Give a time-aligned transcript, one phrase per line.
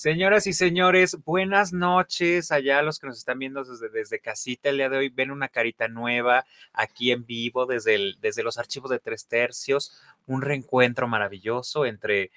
[0.00, 4.70] Señoras y señores, buenas noches allá a los que nos están viendo desde, desde casita
[4.70, 5.08] el día de hoy.
[5.10, 10.00] Ven una carita nueva aquí en vivo desde, el, desde los archivos de tres tercios.
[10.24, 12.30] Un reencuentro maravilloso entre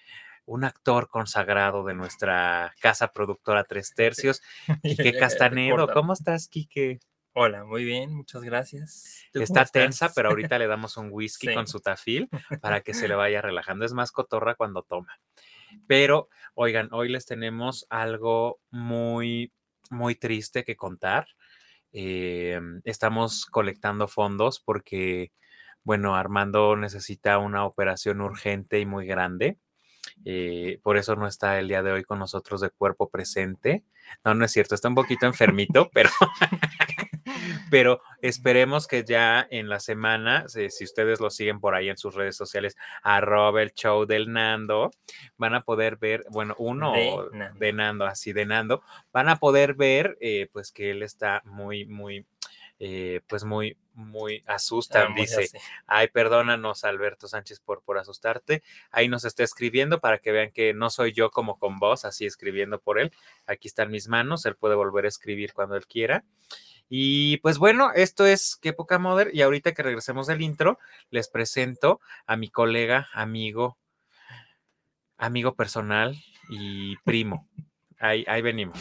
[0.45, 4.41] un actor consagrado de nuestra casa productora Tres Tercios,
[4.83, 5.87] Quique Castanedo.
[5.93, 6.99] ¿Cómo estás, Quique?
[7.31, 9.23] Hola, muy bien, muchas gracias.
[9.33, 12.27] Está tensa, pero ahorita le damos un whisky con su tafil
[12.59, 13.85] para que se le vaya relajando.
[13.85, 15.17] Es más cotorra cuando toma.
[15.87, 19.51] Pero, oigan, hoy les tenemos algo muy,
[19.89, 21.27] muy triste que contar.
[21.91, 25.31] Eh, estamos colectando fondos porque,
[25.83, 29.59] bueno, Armando necesita una operación urgente y muy grande.
[30.25, 33.83] Eh, por eso no está el día de hoy con nosotros de cuerpo presente.
[34.23, 36.09] No, no es cierto, está un poquito enfermito, pero
[37.69, 42.15] pero esperemos que ya en la semana, si, ustedes lo siguen por ahí en sus
[42.15, 44.91] redes sociales, arroba el show del Nando,
[45.37, 46.93] van a poder ver, bueno, uno
[47.59, 51.85] de Nando, así de Nando, van a poder ver eh, pues que él está muy,
[51.85, 52.25] muy,
[52.79, 55.47] eh, pues muy, muy asusta, ah, dice,
[55.85, 60.73] ay, perdónanos Alberto Sánchez por, por asustarte, ahí nos está escribiendo para que vean que
[60.73, 63.11] no soy yo como con vos, así escribiendo por él,
[63.45, 66.23] aquí están mis manos, él puede volver a escribir cuando él quiera.
[66.89, 71.27] Y pues bueno, esto es Qué poca Mother y ahorita que regresemos del intro, les
[71.27, 73.77] presento a mi colega, amigo,
[75.17, 76.15] amigo personal
[76.49, 77.47] y primo.
[77.99, 78.77] Ahí, ahí venimos.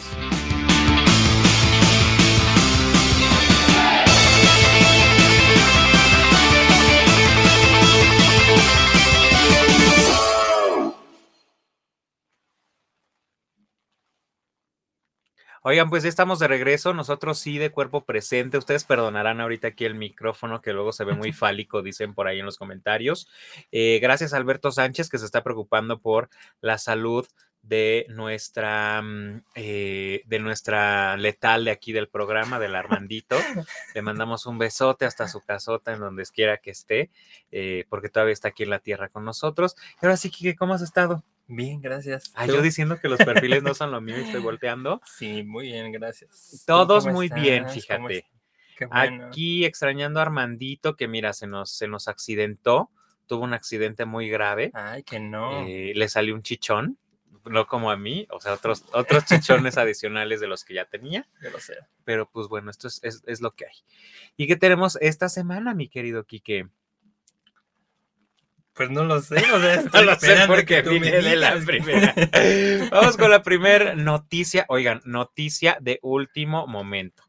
[15.65, 18.59] Oigan, pues ya estamos de regreso, nosotros sí de cuerpo presente.
[18.59, 22.41] Ustedes perdonarán ahorita aquí el micrófono que luego se ve muy fálico, dicen por ahí
[22.41, 23.29] en los comentarios.
[23.71, 27.29] Eh, gracias a Alberto Sánchez que se está preocupando por la salud
[27.63, 33.37] de nuestra, mm, eh, de nuestra letal de aquí del programa, del Armandito.
[33.95, 37.11] Le mandamos un besote hasta su casota en donde quiera que esté,
[37.53, 39.77] eh, porque todavía está aquí en la tierra con nosotros.
[40.03, 41.23] Y ahora sí, Kike, ¿cómo has estado?
[41.47, 42.33] Bien, gracias.
[42.35, 45.01] Ah, yo diciendo que los perfiles no son lo mío y estoy volteando.
[45.05, 46.63] Sí, muy bien, gracias.
[46.67, 48.27] Todos muy bien, fíjate.
[48.91, 52.91] Aquí extrañando a Armandito, que mira, se nos, se nos accidentó,
[53.27, 54.71] tuvo un accidente muy grave.
[54.75, 55.67] Ay, que no.
[55.67, 56.99] Eh, le salió un chichón,
[57.45, 61.29] no como a mí, o sea, otros, otros chichones adicionales de los que ya tenía.
[61.43, 61.75] Yo lo sé.
[62.05, 63.77] Pero pues bueno, esto es, es, es, lo que hay.
[64.37, 66.69] ¿Y qué tenemos esta semana, mi querido Quique?
[68.75, 72.15] Pues no lo sé, o sea, no lo sé porque viene de la primera.
[72.91, 74.65] Vamos con la primera noticia.
[74.69, 77.23] Oigan, noticia de último momento.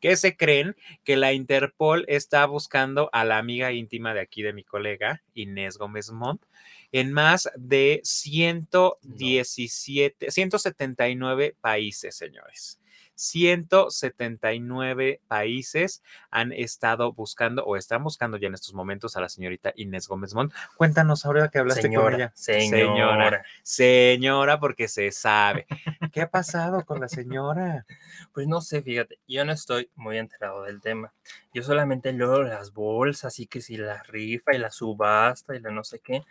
[0.00, 4.54] ¿Qué se creen que la Interpol está buscando a la amiga íntima de aquí de
[4.54, 6.42] mi colega, Inés Gómez Montt,
[6.90, 12.80] en más de 117, 179 países, señores.
[13.20, 19.74] 179 países han estado buscando o están buscando ya en estos momentos a la señorita
[19.76, 20.54] Inés Gómez Mont.
[20.76, 22.32] Cuéntanos ahora que hablaste con ella.
[22.34, 23.44] Señora.
[23.62, 25.66] Señora, porque se sabe.
[26.12, 27.84] ¿Qué ha pasado con la señora?
[28.32, 31.12] Pues no sé, fíjate, yo no estoy muy enterado del tema.
[31.52, 35.70] Yo solamente leo las bolsas y que si la rifa y la subasta y la
[35.70, 36.24] no sé qué.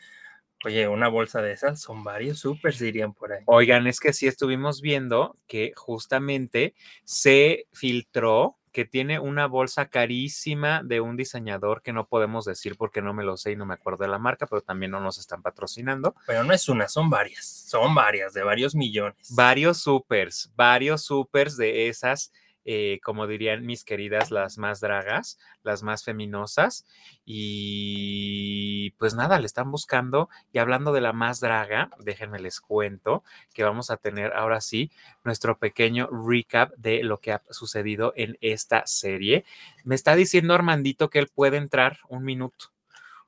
[0.66, 3.44] Oye, una bolsa de esas son varios súper, dirían por ahí.
[3.46, 6.76] Oigan, es que sí estuvimos viendo que justamente
[7.06, 13.02] se filtró que tiene una bolsa carísima de un diseñador que no podemos decir porque
[13.02, 15.18] no me lo sé y no me acuerdo de la marca, pero también no nos
[15.18, 16.16] están patrocinando.
[16.28, 19.34] Pero no es una, son varias, son varias, de varios millones.
[19.36, 22.32] Varios supers, varios supers de esas
[22.66, 26.86] eh, como dirían mis queridas, las más dragas, las más feminosas.
[27.26, 30.30] Y pues nada, le están buscando.
[30.52, 34.92] Y hablando de la más draga, déjenme les cuento que vamos a tener ahora sí
[35.24, 39.46] nuestro pequeño recap de lo que ha sucedido en esta serie.
[39.84, 42.72] Me está diciendo Armandito que él puede entrar un minuto.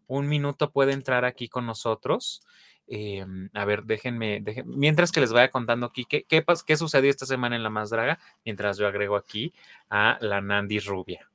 [0.07, 2.45] Un minuto puede entrar aquí con nosotros.
[2.93, 7.25] Em, a ver, déjenme, mientras que les vaya contando aquí qué, qué, qué, sucedió esta
[7.25, 9.53] semana en La Más Draga, mientras yo agrego aquí
[9.89, 11.29] a la Nandi Rubia.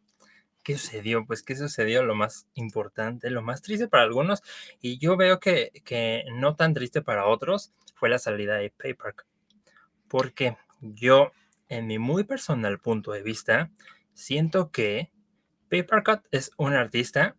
[0.62, 1.25] ¿Qué sucedió?
[1.25, 2.02] Pues, ¿qué sucedió?
[2.02, 4.42] Lo más importante, lo más triste para algunos,
[4.82, 5.72] y yo veo que,
[6.34, 9.14] no tan triste para otros, fue la salida de Paper.
[10.08, 11.32] Porque yo,
[11.70, 13.70] en mi muy personal punto de vista,
[14.12, 15.10] siento que
[15.70, 17.34] Papercut es un artista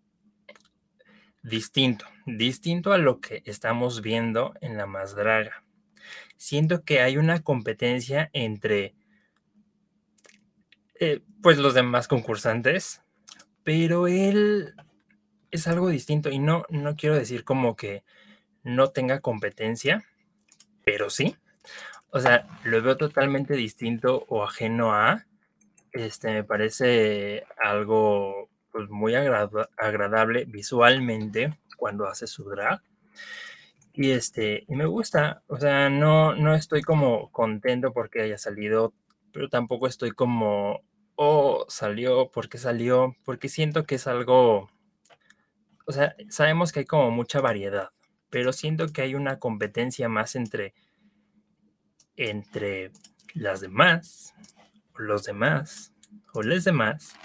[1.47, 5.63] distinto, distinto a lo que estamos viendo en la más draga.
[6.35, 8.95] Siento que hay una competencia entre
[10.99, 13.01] eh, pues los demás concursantes,
[13.63, 14.75] pero él
[15.51, 18.03] es algo distinto y no, no quiero decir como que
[18.63, 20.03] no tenga competencia,
[20.83, 21.37] pero sí.
[22.09, 25.25] o sea, lo veo totalmente distinto o ajeno a,
[25.93, 32.79] este, me parece algo pues, muy agradable visualmente cuando hace su drag.
[33.91, 38.93] Y este, y me gusta, o sea, no, no estoy como contento porque haya salido,
[39.33, 40.83] pero tampoco estoy como,
[41.15, 44.69] oh, salió, porque salió, porque siento que es algo,
[45.87, 47.89] o sea, sabemos que hay como mucha variedad,
[48.29, 50.75] pero siento que hay una competencia más entre,
[52.15, 52.91] entre
[53.33, 54.35] las demás,
[54.95, 55.95] los demás,
[56.31, 57.15] o les demás.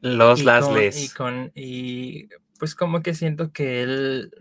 [0.00, 0.66] Los, las,
[0.96, 2.28] Y con, y
[2.58, 4.32] pues como que siento que él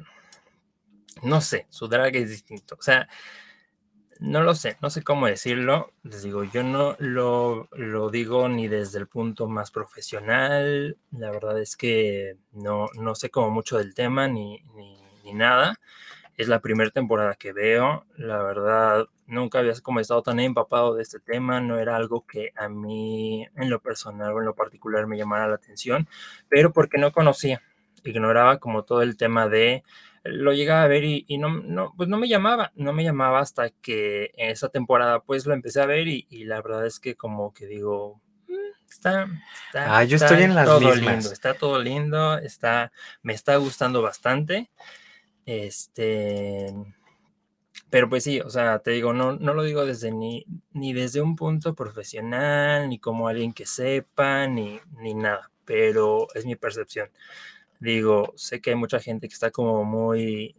[1.24, 2.75] no sé, su drag es distinto.
[2.80, 3.07] O sea,
[4.19, 5.94] no lo sé, no sé cómo decirlo.
[6.04, 10.98] Les digo, yo no lo, lo digo ni desde el punto más profesional.
[11.12, 15.80] La verdad es que no, no sé como mucho del tema ni, ni, ni nada.
[16.38, 18.06] Es la primera temporada que veo.
[18.16, 21.60] La verdad, nunca había como estado tan empapado de este tema.
[21.60, 25.48] No era algo que a mí en lo personal o en lo particular me llamara
[25.48, 26.07] la atención,
[26.48, 27.62] pero porque no conocía.
[28.04, 29.84] Ignoraba como todo el tema de
[30.28, 33.69] lo llegaba a ver y, no, no, pues no me llamaba, no me llamaba hasta
[33.69, 37.54] que en esa temporada pues lo empecé a ver y, la verdad es que como
[37.54, 39.28] que digo, mm, está,
[39.68, 41.00] está, ah, yo estoy en las todo mismas.
[41.00, 42.92] lindo, está todo lindo, está,
[43.22, 44.69] me está gustando bastante,
[45.47, 46.67] este,
[47.89, 51.21] pero pues sí, o sea, te digo, no, no lo digo desde ni, ni desde
[51.21, 57.09] un punto profesional, ni como alguien que sepa, ni, ni nada, pero es mi percepción.
[57.79, 60.55] Digo, sé que hay mucha gente que está como muy,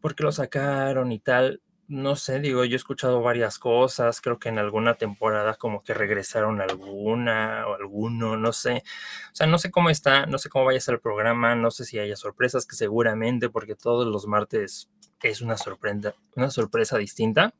[0.00, 1.60] ¿por qué lo sacaron y tal?
[1.92, 5.92] No sé, digo, yo he escuchado varias cosas, creo que en alguna temporada como que
[5.92, 8.82] regresaron alguna o alguno, no sé.
[9.30, 11.70] O sea, no sé cómo está, no sé cómo vaya a ser el programa, no
[11.70, 14.88] sé si haya sorpresas, que seguramente, porque todos los martes
[15.22, 17.52] es una sorpresa, una sorpresa distinta.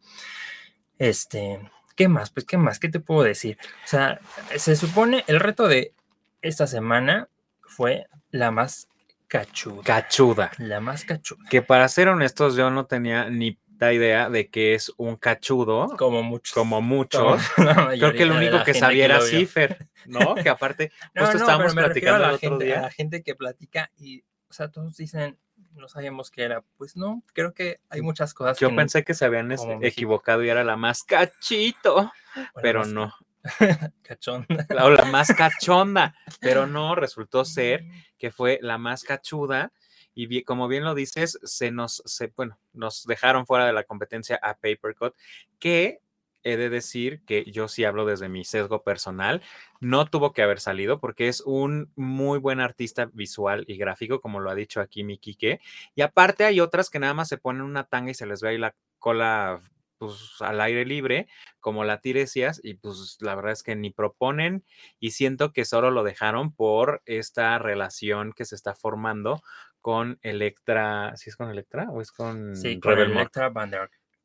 [0.96, 1.61] Este,
[1.94, 2.31] ¿qué más?
[2.31, 2.79] Pues, ¿qué más?
[2.79, 3.58] ¿Qué te puedo decir?
[3.84, 4.19] O sea,
[4.56, 5.93] se supone el reto de
[6.40, 7.29] esta semana
[7.61, 8.88] fue la más
[9.29, 9.82] cachuda.
[9.82, 10.50] Cachuda.
[10.56, 11.40] La más cachuda.
[11.50, 13.58] Que para ser honestos, yo no tenía ni
[13.90, 15.96] idea de que es un cachudo.
[15.96, 16.52] Como muchos.
[16.52, 17.43] Como muchos.
[17.56, 20.34] Creo que el único que sabía era Cifer, ¿no?
[20.43, 22.82] Que aparte, justo estábamos platicando el otro día.
[22.82, 25.38] la gente que platica y, o sea, todos dicen,
[25.73, 26.62] no sabíamos qué era.
[26.76, 28.58] Pues no, creo que hay muchas cosas.
[28.58, 29.50] Yo pensé que se habían
[29.82, 32.12] equivocado y era la más cachito,
[32.61, 33.14] pero no.
[34.02, 34.67] cachonda.
[34.69, 37.84] La, la más cachonda, pero no, resultó ser
[38.19, 39.73] que fue la más cachuda
[40.14, 44.38] y como bien lo dices, se nos, se, bueno, nos dejaron fuera de la competencia
[44.43, 45.14] a Papercut,
[45.59, 46.00] que
[46.44, 49.43] he de decir que yo sí hablo desde mi sesgo personal,
[49.81, 54.41] no tuvo que haber salido porque es un muy buen artista visual y gráfico, como
[54.41, 55.61] lo ha dicho aquí mi Quique,
[55.94, 58.50] y aparte hay otras que nada más se ponen una tanga y se les ve
[58.50, 59.62] ahí la cola
[59.99, 61.29] pues al aire libre,
[61.61, 64.65] como la Tiresias, y pues la verdad es que ni proponen
[64.99, 69.44] y siento que solo lo dejaron por esta relación que se está formando
[69.82, 73.73] con Electra, ¿sí es con Electra o es con sí, con Electra Van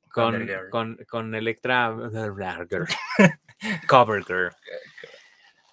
[0.09, 1.93] con, con, con, Electra
[3.87, 4.51] Cover Girl.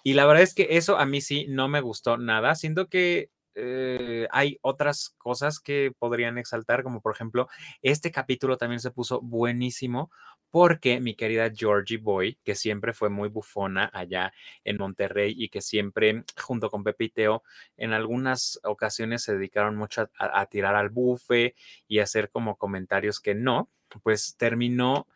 [0.03, 2.53] Y la verdad es que eso a mí sí no me gustó nada.
[2.55, 7.47] Siento que eh, hay otras cosas que podrían exaltar, como por ejemplo,
[7.81, 10.11] este capítulo también se puso buenísimo
[10.51, 14.31] porque mi querida Georgie Boy, que siempre fue muy bufona allá
[14.63, 17.43] en Monterrey y que siempre, junto con Pepe y Teo,
[17.75, 21.55] en algunas ocasiones se dedicaron mucho a, tirar al bufe
[21.87, 23.69] y hacer como comentarios que no,
[24.01, 25.07] pues terminó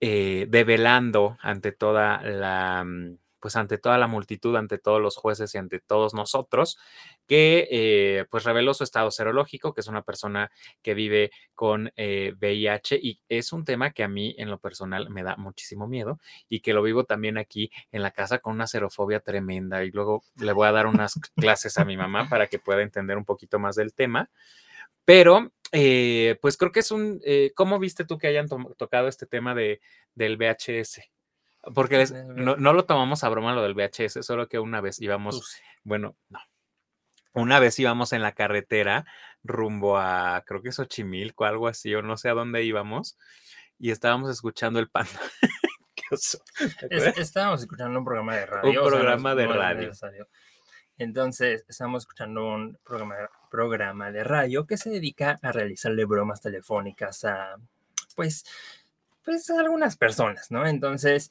[0.00, 5.52] eh, develando ante toda la mm, pues ante toda la multitud, ante todos los jueces
[5.54, 6.78] y ante todos nosotros,
[7.26, 12.94] que eh, pues reveló su estado serológico, que es una persona que vive con VIH
[12.94, 16.20] eh, y es un tema que a mí en lo personal me da muchísimo miedo
[16.48, 20.22] y que lo vivo también aquí en la casa con una serofobia tremenda y luego
[20.36, 23.58] le voy a dar unas clases a mi mamá para que pueda entender un poquito
[23.58, 24.30] más del tema.
[25.04, 27.20] Pero, eh, pues creo que es un,
[27.56, 28.46] ¿cómo viste tú que hayan
[28.76, 29.80] tocado este tema de,
[30.14, 31.00] del VHS?
[31.74, 32.04] Porque
[32.34, 36.40] no, lo tomamos a broma lo del VHS, solo que una vez íbamos, bueno, no.
[37.34, 39.06] Una vez íbamos en la carretera
[39.42, 43.16] rumbo a, creo que es Xochimilco, algo así, o no sé a dónde íbamos,
[43.78, 45.18] y estábamos escuchando el panda.
[47.16, 48.82] estábamos escuchando un programa de radio.
[48.82, 49.92] Un programa de radio.
[50.98, 53.14] Entonces, estamos escuchando un programa,
[53.50, 57.56] programa de radio que se dedica a realizarle bromas telefónicas a,
[58.14, 58.44] pues,
[59.24, 60.66] pues algunas personas, ¿no?
[60.66, 61.30] Entonces,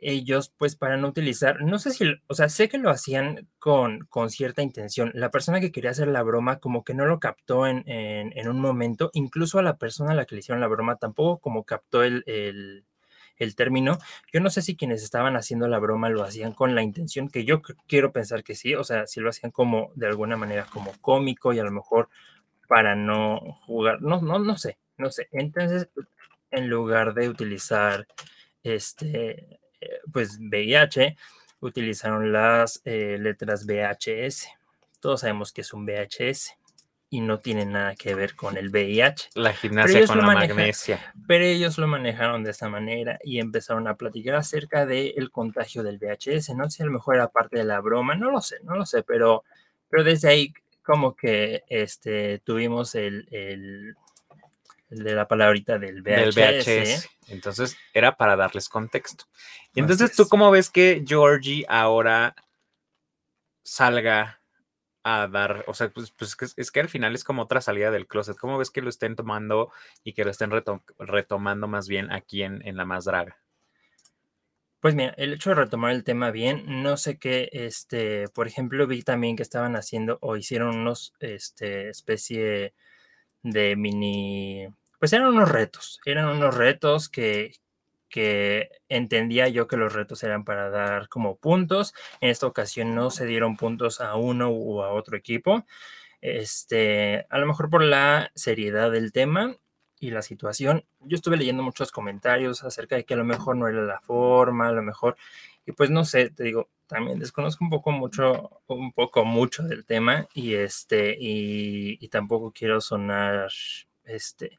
[0.00, 4.00] ellos, pues para no utilizar, no sé si, o sea, sé que lo hacían con,
[4.08, 5.10] con cierta intención.
[5.14, 8.60] La persona que quería hacer la broma como que no lo captó en, en, un
[8.60, 12.02] momento, incluso a la persona a la que le hicieron la broma tampoco como captó
[12.02, 12.84] el, el,
[13.38, 13.98] el término.
[14.32, 17.44] Yo no sé si quienes estaban haciendo la broma lo hacían con la intención, que
[17.44, 20.92] yo quiero pensar que sí, o sea, si lo hacían como de alguna manera como
[21.00, 22.08] cómico y a lo mejor
[22.68, 25.28] para no jugar, no, no, no sé, no sé.
[25.32, 25.88] Entonces,
[26.50, 28.06] en lugar de utilizar
[28.62, 31.16] este, eh, pues VIH,
[31.60, 34.48] utilizaron las eh, letras VHS.
[35.00, 36.56] Todos sabemos que es un VHS
[37.10, 39.30] y no tiene nada que ver con el VIH.
[39.34, 41.14] La gimnasia con la magnesia.
[41.26, 45.98] Pero ellos lo manejaron de esta manera y empezaron a platicar acerca del contagio del
[45.98, 46.50] VHS.
[46.50, 48.76] No sé si a lo mejor era parte de la broma, no lo sé, no
[48.76, 49.44] lo sé, pero,
[49.88, 50.52] pero desde ahí
[50.82, 53.94] como que este, tuvimos el, el,
[54.90, 56.34] de la palabrita del VHS.
[56.34, 57.08] Del VHS.
[57.28, 59.24] Entonces era para darles contexto.
[59.74, 62.34] Y entonces tú cómo ves que Georgie ahora
[63.62, 64.40] salga
[65.04, 68.06] a dar, o sea, pues, pues es, que al final es como otra salida del
[68.06, 68.36] closet.
[68.36, 69.70] ¿Cómo ves que lo estén tomando
[70.04, 70.50] y que lo estén
[70.98, 73.38] retomando más bien aquí en, La Más Draga?
[74.80, 78.86] Pues mira, el hecho de retomar el tema bien, no sé qué, este, por ejemplo,
[78.86, 82.74] vi también que estaban haciendo o hicieron unos, este, especie
[83.42, 84.68] de mini,
[84.98, 87.52] pues eran unos retos, eran unos retos que,
[88.08, 91.94] que entendía yo que los retos eran para dar como puntos.
[92.20, 95.64] En esta ocasión no se dieron puntos a uno u a otro equipo.
[96.20, 99.56] Este, a lo mejor por la seriedad del tema
[100.00, 100.84] y la situación.
[101.00, 104.68] Yo estuve leyendo muchos comentarios acerca de que a lo mejor no era la forma,
[104.68, 105.16] a lo mejor,
[105.68, 109.84] y pues no sé, te digo, también desconozco un poco mucho, un poco mucho del
[109.84, 113.50] tema y este, y, y tampoco quiero sonar,
[114.04, 114.58] este,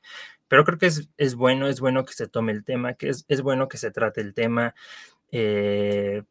[0.50, 0.88] pero creo que
[1.18, 4.20] es, bueno, es bueno que se tome el tema, que es, bueno que se trate
[4.20, 4.74] el tema.
[5.32, 6.24] Eh,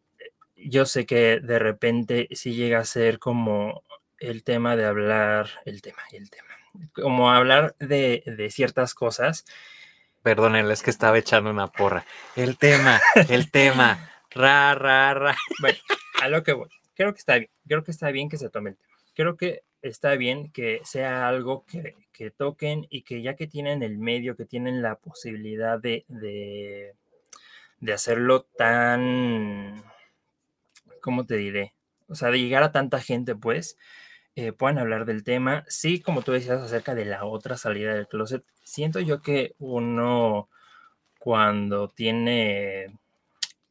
[0.56, 3.85] yo sé que de repente si llega a ser como
[4.18, 6.49] el tema de hablar, el tema y el tema,
[6.92, 9.44] como hablar de, ciertas cosas.
[10.23, 12.04] Perdónenle, es que estaba echando una porra.
[12.35, 15.37] El tema, el tema, ra, ra, ra.
[15.61, 15.78] Bueno,
[16.23, 16.68] a lo que voy.
[16.95, 18.88] Creo que está bien, creo que está bien que se tome el tema.
[19.14, 21.95] Creo que está bien que sea algo que,
[22.37, 28.42] toquen y que ya que tienen el medio, que tienen la posibilidad de, de, hacerlo
[28.57, 29.85] tan,
[31.00, 31.75] ¿cómo te diré?
[32.09, 33.76] O sea, de llegar a tanta gente, pues,
[34.35, 35.64] eh, puedan hablar del tema.
[35.68, 40.49] Sí, como tú decías acerca de la otra salida del closet, siento yo que uno
[41.18, 42.99] cuando tiene,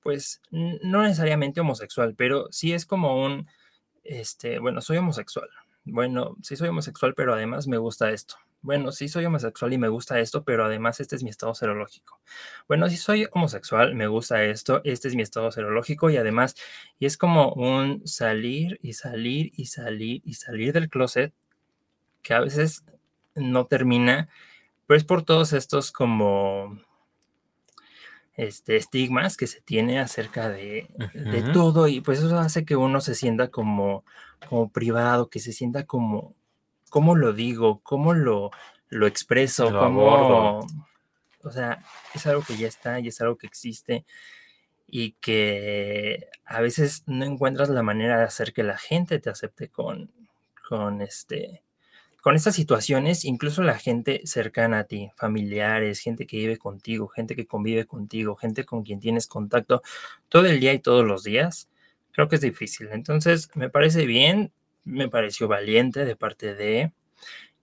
[0.07, 3.45] pues, no necesariamente homosexual, pero sí es como un,
[4.05, 5.49] este, bueno, soy homosexual,
[5.83, 8.35] bueno, sí soy homosexual, pero además me gusta esto.
[8.61, 12.21] Bueno, sí soy homosexual y me gusta esto, pero además este es mi estado serológico.
[12.69, 16.55] Bueno, sí soy homosexual, me gusta esto, este es mi estado serológico y además,
[16.99, 21.33] y es como un salir y salir y salir y salir del closet
[22.21, 22.85] que a veces
[23.35, 24.29] no termina,
[24.85, 26.79] pero es por todos estos como
[28.37, 30.87] este, estigmas que se tiene acerca de,
[31.53, 34.05] todo y pues eso hace que uno se sienta como,
[34.47, 36.35] como privado, que se sienta como,
[36.89, 37.81] ¿cómo lo digo?
[37.81, 38.51] ¿Cómo lo,
[38.89, 39.71] lo expreso?
[39.71, 40.59] ¿Cómo,
[41.43, 44.05] o sea, es algo que ya está y es algo que existe
[44.85, 49.69] y que a veces no encuentras la manera de hacer que la gente te acepte
[49.69, 50.11] con,
[50.69, 51.63] con este,
[52.27, 57.37] con estas situaciones, incluso la gente cercana a ti, familiares, gente que vive contigo, gente
[57.37, 59.81] que convive contigo, gente con quien tienes contacto
[60.27, 61.69] todo el día y todos los días,
[62.11, 62.89] creo que es difícil.
[62.91, 64.51] Entonces, me parece bien,
[64.83, 66.91] me pareció valiente de parte de,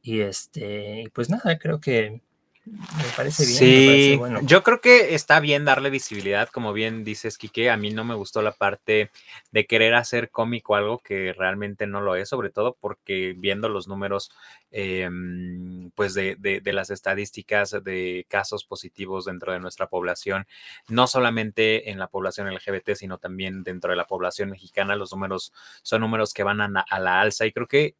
[0.00, 2.22] y este, pues nada, creo que
[2.66, 3.58] me parece bien.
[3.58, 4.40] Sí, bueno.
[4.42, 7.70] yo creo que está bien darle visibilidad, como bien dices, Quique.
[7.70, 9.10] A mí no me gustó la parte
[9.52, 13.86] de querer hacer cómico algo que realmente no lo es, sobre todo porque viendo los
[13.86, 14.30] números,
[14.70, 20.46] em, pues de, de, las estadísticas de casos positivos dentro de nuestra población,
[20.88, 25.52] no solamente en la población LGBT, sino también dentro de la población mexicana, los números
[25.82, 27.94] son números que van a, a la alza y creo que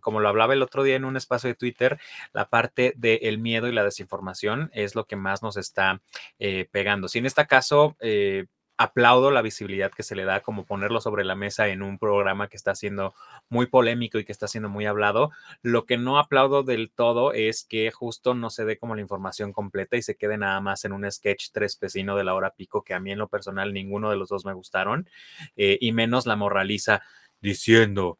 [0.00, 1.98] como lo hablaba el otro día en un espacio de Twitter,
[2.32, 6.00] la parte del miedo y la desinformación es lo que más nos está
[6.38, 7.08] eh, pegando.
[7.08, 7.96] Si en este caso...
[8.00, 11.98] Eh, aplaudo la visibilidad que se le da como ponerlo sobre la mesa en un
[11.98, 13.14] programa que está siendo
[13.48, 15.30] muy polémico y que está siendo muy hablado.
[15.62, 19.52] Lo que no aplaudo del todo es que justo no se dé como la información
[19.52, 22.82] completa y se quede nada más en un sketch tres pecino de la hora pico
[22.82, 25.08] que a mí en lo personal ninguno de los dos me gustaron
[25.56, 27.02] eh, y menos la moraliza
[27.40, 28.18] diciendo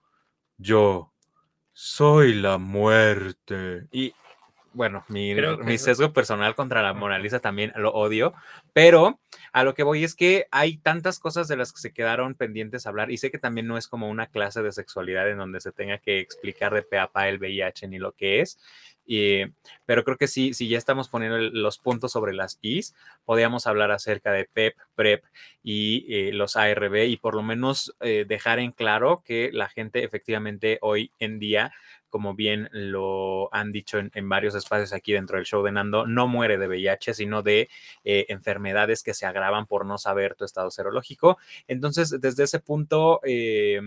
[0.56, 1.13] yo
[1.74, 3.88] soy la muerte.
[4.74, 5.34] Bueno, mi,
[5.78, 8.34] sesgo personal contra la Mona Lisa también lo odio,
[8.72, 9.18] pero
[9.52, 12.84] a lo que voy es que hay tantas cosas de las que se quedaron pendientes
[12.84, 15.60] a hablar y sé que también no es como una clase de sexualidad en donde
[15.60, 18.58] se tenga que explicar de pe a pa el VIH ni lo que es,
[19.86, 23.90] pero creo que sí, si ya estamos poniendo los puntos sobre las Is, podríamos hablar
[23.90, 25.24] acerca de PEP, PrEP
[25.62, 30.04] y eh, los ARB y por lo menos eh, dejar en claro que la gente
[30.04, 31.72] efectivamente hoy en día
[32.14, 36.28] como bien lo han dicho en, varios espacios aquí dentro del show de Nando, no
[36.28, 37.68] muere de VIH, sino de
[38.04, 41.38] eh, enfermedades que se agravan por no saber tu estado serológico.
[41.66, 43.80] Entonces, desde ese punto, eh,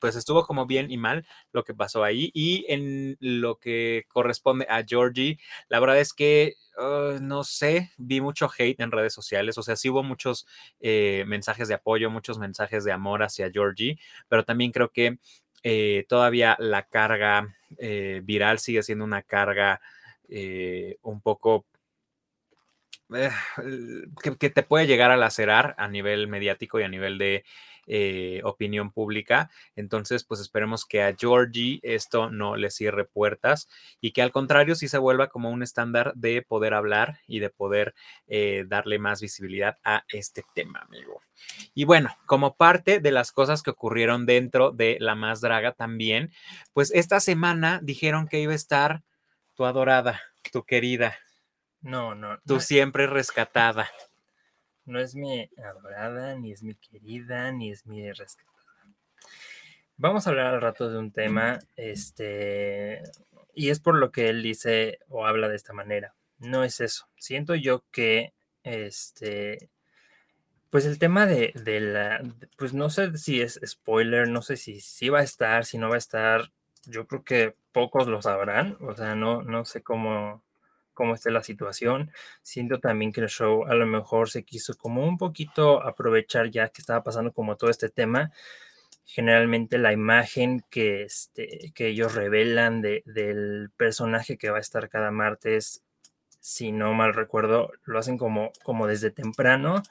[0.00, 2.32] pues estuvo como bien y mal lo que pasó ahí.
[2.34, 8.20] Y en lo que corresponde a Georgie, la verdad es que uh, no sé, vi
[8.20, 10.46] mucho hate en redes sociales, o sea, sí hubo muchos
[10.80, 15.18] eh, mensajes de apoyo, muchos mensajes de amor hacia Georgie, pero también creo que
[15.66, 19.80] eh, todavía la carga eh, viral sigue siendo una carga
[20.28, 21.64] eh, un poco
[23.08, 27.44] que, que, te puede llegar a lacerar a nivel mediático y a nivel de
[27.86, 29.50] eh, opinión pública.
[29.76, 33.68] Entonces, pues esperemos que a Georgie esto no le cierre puertas
[34.00, 37.50] y que al contrario sí se vuelva como un estándar de poder hablar y de
[37.50, 37.94] poder
[38.26, 41.20] eh, darle más visibilidad a este tema, amigo.
[41.74, 46.32] Y bueno, como parte de las cosas que ocurrieron dentro de La Más Draga también,
[46.72, 49.02] pues esta semana dijeron que iba a estar
[49.54, 50.20] tu adorada,
[50.52, 51.16] tu querida.
[51.80, 52.38] No, no.
[52.46, 53.90] Tu siempre rescatada
[54.86, 58.54] no es mi adorada, ni es mi querida, ni es mi rescatada.
[59.96, 63.02] Vamos a hablar al rato de un tema, este,
[63.54, 66.14] y es por lo que él dice o habla de esta manera.
[66.38, 67.08] No es eso.
[67.16, 69.70] Siento yo que, este,
[70.70, 72.20] pues el tema de, de la,
[72.56, 75.88] pues no sé si es spoiler, no sé si, si va a estar, si no
[75.88, 76.50] va a estar.
[76.86, 80.42] Yo creo que pocos lo sabrán, o sea, no, no sé cómo,
[80.94, 82.10] cómo esté la situación.
[82.42, 86.68] Siento también que el show a lo mejor se quiso como un poquito aprovechar ya
[86.68, 88.32] que estaba pasando como todo este tema.
[89.04, 94.88] Generalmente la imagen que, este, que ellos revelan de, del personaje que va a estar
[94.88, 95.84] cada martes,
[96.40, 99.82] si no mal recuerdo, lo hacen como, como desde temprano.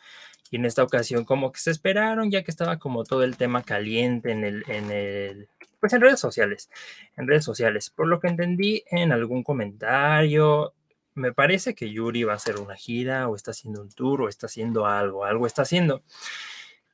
[0.52, 3.64] Y en esta ocasión como que se esperaron ya que estaba como todo el tema
[3.64, 5.50] caliente en el, en el,
[5.80, 6.70] pues en redes sociales,
[7.18, 7.90] en redes sociales.
[7.90, 10.76] Por lo que entendí en algún comentario,
[11.16, 14.30] me parece que Yuri va a hacer una gira o está haciendo un tour o
[14.30, 16.04] está haciendo algo, algo está haciendo.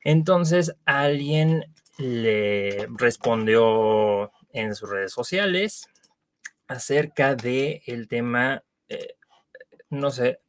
[0.02, 5.88] Entonces alguien le respondió en sus redes sociales
[6.68, 9.16] acerca de el tema, eh,
[9.90, 10.40] no sé,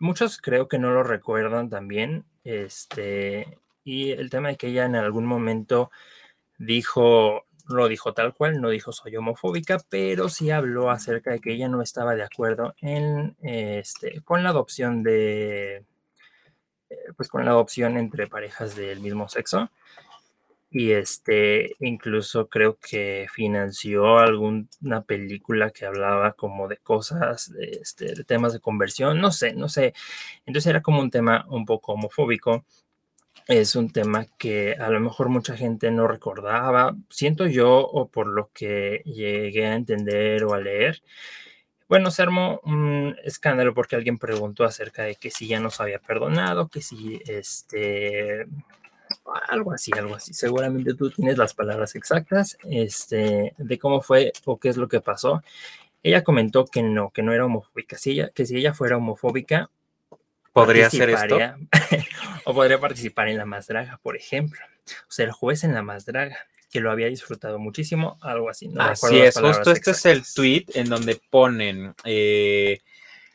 [0.00, 4.96] muchos creo que no lo recuerdan también, este, y el tema de que ella en
[4.96, 5.90] algún momento
[6.58, 11.52] dijo, lo dijo tal cual, no dijo soy homofóbica, pero sí habló acerca de que
[11.52, 15.84] ella no estaba de acuerdo en, este, con la adopción de,
[16.90, 19.70] eh, pues con la adopción entre parejas del mismo sexo.
[20.72, 28.14] Y este, incluso creo que financió alguna película que hablaba como de cosas, de, este,
[28.14, 29.94] de temas de conversión, no sé, no sé.
[30.46, 32.64] Entonces era como un tema un poco homofóbico
[33.50, 38.28] es un tema que a lo mejor mucha gente no recordaba, siento yo, o por
[38.28, 41.02] lo que llegué a entender o a leer.
[41.88, 46.68] Bueno, se un escándalo porque alguien preguntó acerca de que si ya nos había perdonado,
[46.68, 48.46] que si este
[49.50, 50.32] algo así, algo así.
[50.34, 55.00] Seguramente tú tienes las palabras exactas este, de cómo fue o qué es lo que
[55.00, 55.42] pasó.
[56.02, 57.98] Ella comentó que no, que no era homofóbica.
[57.98, 59.70] Si ella, que si ella fuera homofóbica,
[60.52, 61.38] podría ser esto.
[62.44, 64.60] o podría participar en la más draga, por ejemplo.
[65.08, 66.36] O ser juez en la más draga,
[66.70, 68.68] que lo había disfrutado muchísimo, algo así.
[68.68, 72.80] No así es, justo este es el tweet en donde ponen, eh,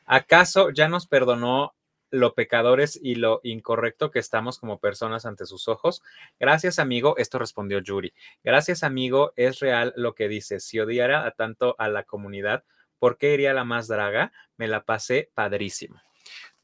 [0.06, 1.74] ¿acaso ya nos perdonó
[2.12, 6.02] lo pecadores y lo incorrecto que estamos como personas ante sus ojos?
[6.40, 7.18] Gracias, amigo.
[7.18, 8.14] Esto respondió Yuri.
[8.44, 9.34] Gracias, amigo.
[9.36, 10.60] Es real lo que dice.
[10.60, 12.64] Si odiara a tanto a la comunidad,
[13.00, 14.32] ¿por qué iría a la más draga?
[14.58, 16.02] Me la pasé padrísimo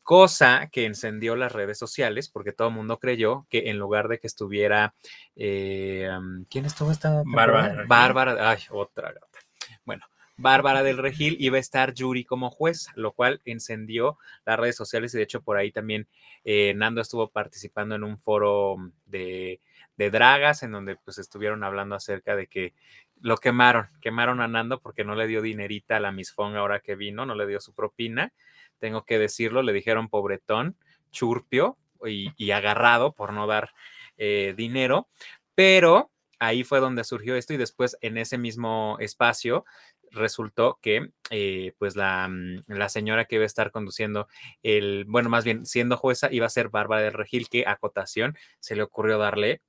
[0.04, 4.20] cosa que encendió las redes sociales porque todo el mundo creyó que en lugar de
[4.20, 4.94] que estuviera,
[5.36, 6.10] eh,
[6.50, 7.24] ¿quién estuvo esta?
[7.26, 7.86] Bárbara.
[7.88, 9.40] Bárbara, ay, otra gata.
[9.86, 10.06] Bueno,
[10.38, 15.14] Bárbara del Regil iba a estar Yuri como juez, lo cual encendió las redes sociales
[15.14, 16.08] y de hecho por ahí también
[16.44, 19.62] eh, Nando estuvo participando en un foro de,
[19.98, 22.74] de dragas en donde pues estuvieron hablando acerca de que
[23.22, 26.96] lo quemaron, quemaron a Nando porque no le dio dinerita a la misfong ahora que
[26.96, 28.34] vino, no le dio su propina
[28.82, 30.76] tengo que decirlo, le dijeron pobretón,
[31.12, 33.70] churpio y, agarrado por no dar
[34.18, 35.08] eh, dinero,
[35.56, 39.64] pero ahí fue donde surgió esto y después en ese mismo espacio
[40.10, 44.28] resultó que eh, pues la, mm, la, señora que iba a estar conduciendo
[44.64, 48.76] el, bueno, más bien siendo jueza iba a ser Bárbara del Regil, que acotación se
[48.76, 49.62] le ocurrió darle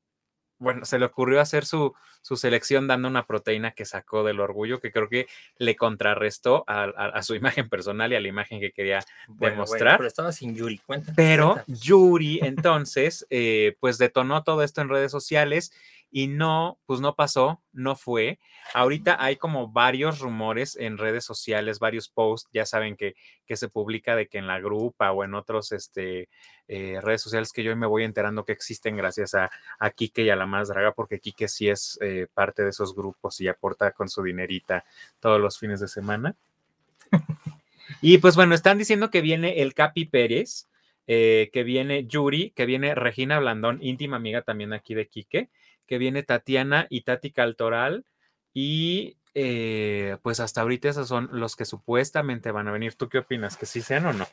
[0.63, 4.81] bueno, se le ocurrió hacer su, su, selección dando una proteína que sacó del orgullo,
[4.81, 5.27] que creo que
[5.59, 9.99] le contrarrestó a, su imagen personal y a la imagen que quería demostrar.
[9.99, 11.17] pero estaba sin Yuri, cuéntanos.
[11.17, 15.73] Pero Yuri, entonces, eh, pues detonó todo esto en redes sociales
[16.15, 18.39] y no, pues no pasó, no fue.
[18.75, 23.15] Ahorita hay como varios rumores en redes sociales, varios posts, ya saben que,
[23.47, 26.29] que se publica de que en la grupa o en otros este,
[26.69, 30.31] eh, redes sociales que yo me voy enterando que existen gracias a, a Kike y
[30.31, 33.93] a la más draga, porque Kike sí es eh, parte de esos grupos y aporta
[33.93, 34.85] con su dinerita
[35.19, 36.37] todos los fines de semana.
[38.03, 40.69] y pues bueno, están diciendo que viene el Capi Pérez.
[41.09, 45.51] Eh, que viene Yuri, que viene Regina Blandón, íntima amiga también aquí de Quique,
[45.87, 48.05] que viene Tatiana y Tati Caltoral.
[48.55, 52.95] Y eh, pues hasta ahorita esos son los que supuestamente van a venir.
[52.95, 53.57] ¿Tú qué opinas?
[53.57, 54.27] ¿Que sí sean o no?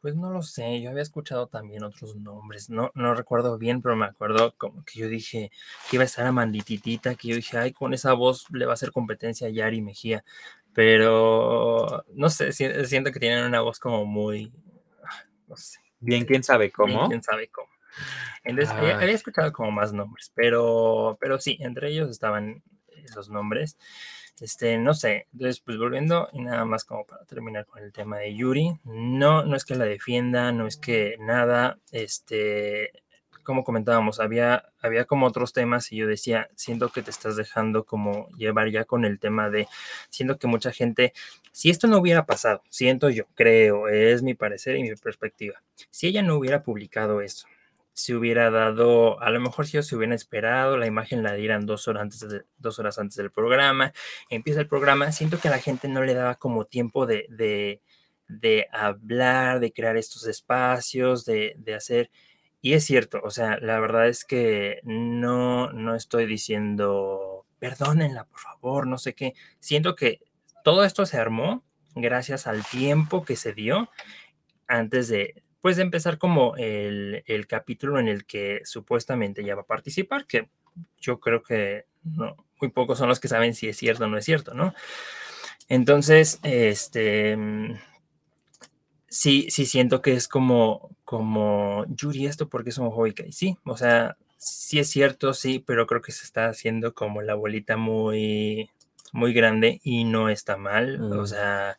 [0.00, 3.96] Pues no lo sé, yo había escuchado también otros nombres, no, no recuerdo bien, pero
[3.96, 5.50] me acuerdo como que yo dije
[5.90, 8.74] que iba a estar Amandititita, que yo dije, ay, con esa voz le va a
[8.74, 10.24] hacer competencia a Yari Mejía,
[10.72, 14.52] pero no sé, siento que tienen una voz como muy,
[15.48, 15.80] no sé.
[15.98, 17.08] Bien, quién sabe cómo.
[17.08, 17.68] quién sabe cómo.
[18.44, 22.62] Entonces, había, escuchado como más nombres, pero, pero sí, entre ellos estaban
[23.04, 23.76] esos nombres.
[24.40, 28.18] Este, no sé, entonces pues volviendo y nada más como para terminar con el tema
[28.18, 32.92] de Yuri, no, no es que la defienda, no es que nada, este,
[33.42, 37.84] como comentábamos, había, había como otros temas y yo decía, siento que te estás dejando
[37.84, 39.66] como llevar ya con el tema de,
[40.08, 41.14] siento que mucha gente,
[41.50, 46.06] si esto no hubiera pasado, siento yo, creo, es mi parecer y mi perspectiva, si
[46.06, 47.48] ella no hubiera publicado eso,
[47.98, 51.66] se hubiera dado, a lo mejor si ellos se hubieran esperado, la imagen la dieran
[51.66, 53.92] dos horas antes, de, dos horas antes del programa,
[54.30, 57.82] empieza el programa, siento que a la gente no le daba como tiempo de, de,
[58.28, 62.10] de hablar, de crear estos espacios, de, de, hacer,
[62.60, 68.38] y es cierto, o sea, la verdad es que no, no estoy diciendo, perdónenla, por
[68.38, 70.20] favor, no sé qué, siento que
[70.62, 71.64] todo esto se armó
[71.96, 73.90] gracias al tiempo que se dio
[74.68, 79.66] antes de, pues de empezar como el, capítulo en el que supuestamente ya va a
[79.66, 80.48] participar, que
[81.00, 84.18] yo creo que no, muy pocos son los que saben si es cierto o no
[84.18, 84.74] es cierto, ¿no?
[85.68, 87.36] Entonces, este,
[89.08, 93.76] sí, sí siento que es como, como, Yuri, esto porque es homofóbica, y sí, o
[93.76, 98.70] sea, sí es cierto, sí, pero creo que se está haciendo como la bolita muy,
[99.12, 101.26] muy grande y no está mal, o mm.
[101.26, 101.78] sea,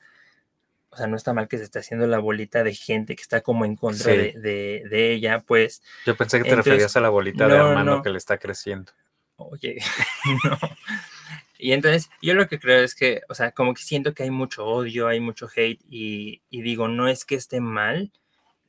[0.92, 3.42] o sea, no está mal que se esté haciendo la bolita de gente que está
[3.42, 5.82] como en contra de, ella, pues.
[6.06, 8.92] Yo pensé que te referías a la bolita de hermano que le está creciendo.
[9.38, 9.78] Oye,
[10.44, 10.58] no.
[11.58, 14.32] Y entonces, yo lo que creo es que, o sea, como que siento que hay
[14.32, 18.12] mucho odio, hay mucho hate, y, y digo, no es que esté mal,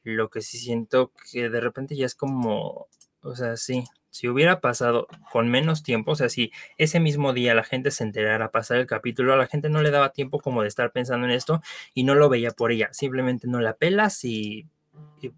[0.03, 2.89] lo que sí siento que de repente ya es como,
[3.23, 7.55] o sea, sí, si hubiera pasado con menos tiempo, o sea, si ese mismo día
[7.55, 10.63] la gente se enterara pasar el capítulo, a la gente no le daba tiempo como
[10.63, 11.63] de estar pensando en esto
[11.95, 14.67] y no lo veía por ella, simplemente no la pelas y,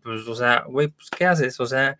[0.02, 1.60] pues, o sea, güey, pues, ¿qué haces?
[1.60, 1.98] O sea,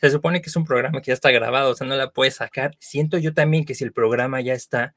[0.00, 2.36] se supone que es un programa que ya está grabado, o sea, no la puedes
[2.36, 2.76] sacar.
[2.78, 4.94] Siento yo también que si el programa ya está,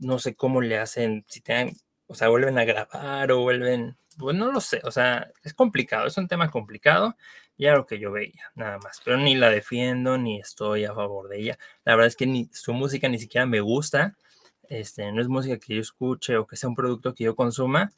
[0.00, 1.74] no sé cómo le hacen, si te
[2.06, 6.06] o sea, vuelven a grabar o vuelven, pues no lo sé, o sea, es complicado,
[6.06, 7.16] es un tema complicado
[7.58, 9.00] ya lo que yo veía, nada más.
[9.04, 11.58] Pero ni la defiendo, ni estoy a favor de ella.
[11.84, 14.16] La verdad es que ni, su música ni siquiera me gusta.
[14.68, 17.92] Este, no es música que yo escuche o que sea un producto que yo consuma,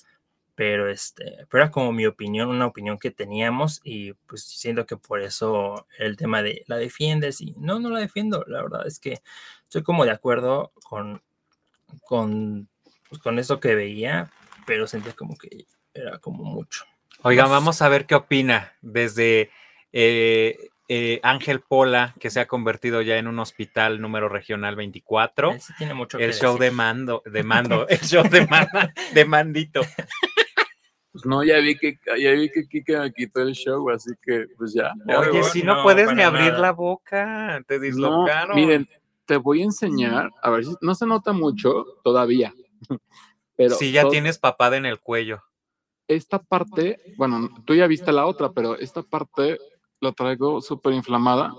[0.56, 4.96] pero este, pero era como mi opinión, una opinión que teníamos y pues siento que
[4.96, 8.98] por eso el tema de la defiendes y no, no la defiendo, la verdad es
[8.98, 9.20] que
[9.62, 11.22] estoy como de acuerdo con,
[12.04, 12.68] con,
[13.08, 14.30] pues, con eso que veía,
[14.66, 16.84] pero sentía como que era como mucho.
[17.22, 19.50] Oigan, vamos a ver qué opina desde
[19.92, 25.56] eh, eh, Ángel Pola, que se ha convertido ya en un hospital número regional 24.
[25.78, 28.46] tiene mucho el show de mando, de mando, el show de,
[29.14, 29.80] de mandito.
[31.10, 34.46] Pues no, ya vi que ya vi que Kike me quitó el show, así que
[34.58, 34.92] pues ya.
[35.18, 38.54] Oye, si no, puedes ni abrir la boca, te dislocaron.
[38.54, 38.88] miren,
[39.24, 42.52] te voy a enseñar, a ver si no se nota mucho todavía.
[43.56, 45.42] Pero si ya tienes papada en el cuello
[46.08, 49.58] esta parte, bueno, tú ya viste la otra, pero esta parte
[50.00, 51.52] la traigo súper inflamada.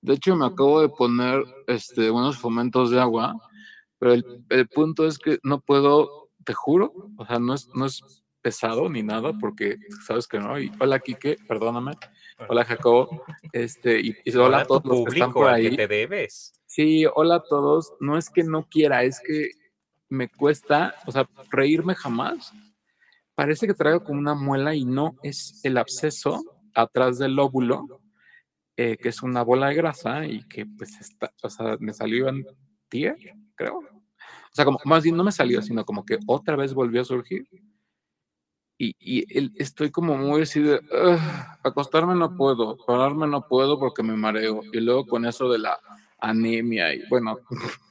[0.00, 3.34] De hecho, me acabo de poner este, unos fomentos de agua,
[3.98, 8.22] pero el, punto es que no puedo, te juro, o sea, no es, no es
[8.40, 10.58] pesado ni nada, porque sabes que no.
[10.58, 11.92] Y hola, Kike, perdóname.
[12.48, 13.24] Hola, Jacobo.
[13.52, 15.74] Este, y, hola, a todos los que están por ahí.
[15.74, 16.52] te debes.
[16.66, 17.92] Sí, hola a todos.
[17.98, 19.50] No es que no quiera, es que
[20.08, 22.52] me cuesta, o sea, reírme jamás.
[23.38, 26.42] Parece que traigo como una muela y no es el absceso
[26.74, 27.86] atrás del lóbulo,
[28.76, 32.28] eh, que es una bola de grasa y que pues está, o sea, me salió
[32.28, 32.44] en
[32.88, 33.16] tier,
[33.54, 33.76] creo.
[33.78, 37.04] O sea, como más bien no me salió, sino como que otra vez volvió a
[37.04, 37.46] surgir.
[38.76, 40.80] Y, y estoy como muy así de,
[41.62, 44.62] acostarme no puedo, pararme no puedo porque me mareo.
[44.72, 45.78] Y luego con eso de la
[46.18, 47.38] anemia y bueno.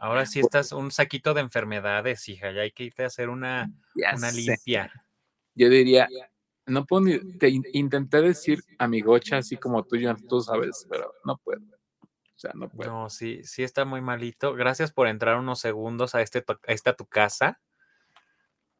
[0.00, 3.70] Ahora sí estás un saquito de enfermedades, hija, ya hay que irte a hacer una,
[3.94, 4.92] una limpia.
[5.54, 6.08] Yo diría,
[6.66, 11.38] no puedo ni, te intenté decir amigocha así como tú, ya tú sabes, pero no
[11.38, 11.60] puedo.
[12.00, 12.90] O sea, no puedo.
[12.90, 14.54] No, sí, sí está muy malito.
[14.54, 17.60] Gracias por entrar unos segundos a, este, a esta tu casa.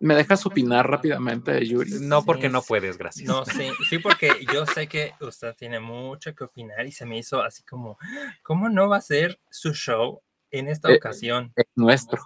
[0.02, 1.92] ¿Me dejas opinar rápidamente, Yuri?
[2.00, 3.28] No, porque no puedes, gracias.
[3.28, 7.18] No, sí, sí, porque yo sé que usted tiene mucho que opinar y se me
[7.18, 7.98] hizo así como,
[8.42, 11.52] ¿cómo no va a ser su show en esta eh, ocasión?
[11.54, 12.20] Es nuestro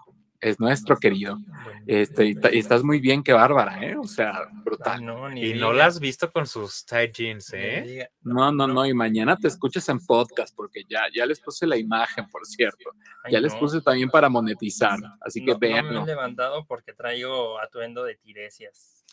[0.49, 1.39] es nuestro querido.
[1.87, 3.97] Este, y, estás muy bien, qué bárbara, ¿eh?
[3.97, 5.03] O sea, brutal.
[5.37, 8.09] y no la has visto con sus tight jeans, ¿eh?
[8.23, 11.77] No, no, no, y mañana te escuchas en podcast, porque ya, ya les puse la
[11.77, 12.91] imagen, por cierto.
[13.31, 15.93] ya les puse también para monetizar, así que vean.
[15.93, 19.05] No me he levantado porque traigo atuendo de tiresias.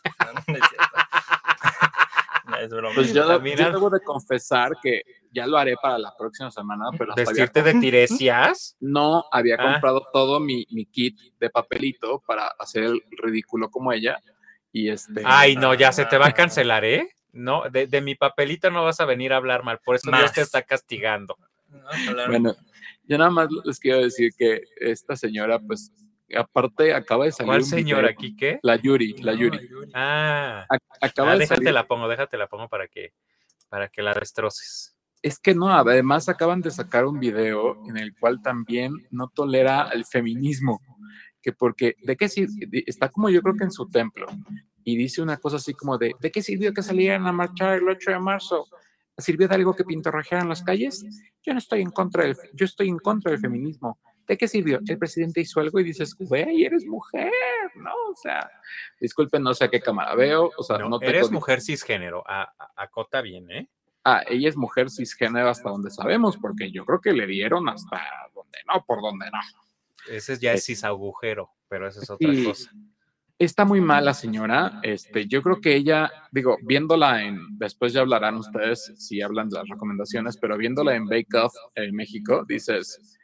[2.96, 5.02] Pues yo, debo de confesar que
[5.34, 8.78] ya lo haré para la próxima semana, pero ¿Vestirte de tiresias?
[8.80, 9.74] No, había ah.
[9.74, 14.19] comprado todo mi, mi, kit de papelito para hacer el ridículo como ella.
[14.72, 15.22] Y este.
[15.26, 17.10] Ay, no, ya se te va a cancelar, ¿eh?
[17.32, 20.32] No, de, de mi papelito no vas a venir a hablar mal, por eso Dios
[20.34, 21.36] te está castigando.
[22.28, 22.56] bueno,
[23.06, 25.91] yo nada más les quiero decir que esta señora, pues,
[26.36, 27.48] aparte acaba de salir.
[27.48, 28.60] ¿Cuál señora aquí qué?
[28.62, 29.69] La Yuri, la Yuri.
[29.93, 30.65] Ah,
[31.02, 33.13] acaba ah, de déjate la pongo, déjate la pongo para que,
[33.69, 34.92] para que la destroces.
[35.23, 39.89] Es que no, además acaban de sacar un video en el cual también no tolera
[39.91, 40.79] el feminismo,
[41.41, 42.83] que porque, ¿de qué sirve?
[42.86, 44.27] Está como yo creo que en su templo,
[44.83, 47.89] y dice una cosa así como de, ¿de qué sirvió que salieran a marchar el
[47.89, 48.67] 8 de marzo?
[49.17, 51.03] ¿Sirvió de algo que pintorrajearan las calles?
[51.41, 54.79] Yo no estoy en contra del, yo estoy en contra del feminismo ¿De qué sirvió?
[54.88, 57.31] El presidente hizo algo y dices, güey, eres mujer,
[57.75, 57.91] ¿no?
[58.09, 58.49] O sea,
[58.99, 60.51] disculpen, no sé a qué cámara veo.
[60.57, 63.69] O sea, no, Eres mujer cisgénero, a, acota bien, ¿eh?
[64.05, 68.01] Ah, ella es mujer cisgénero hasta donde sabemos, porque yo creo que le dieron hasta
[68.33, 69.39] donde no, por donde no.
[70.09, 72.71] Ese ya es cisagujero, pero eso es otra cosa.
[73.39, 74.79] Está muy mal la señora.
[74.83, 79.57] Este, yo creo que ella, digo, viéndola en, después ya hablarán ustedes si hablan de
[79.57, 83.17] las recomendaciones, pero viéndola en Bake Off en México, dices,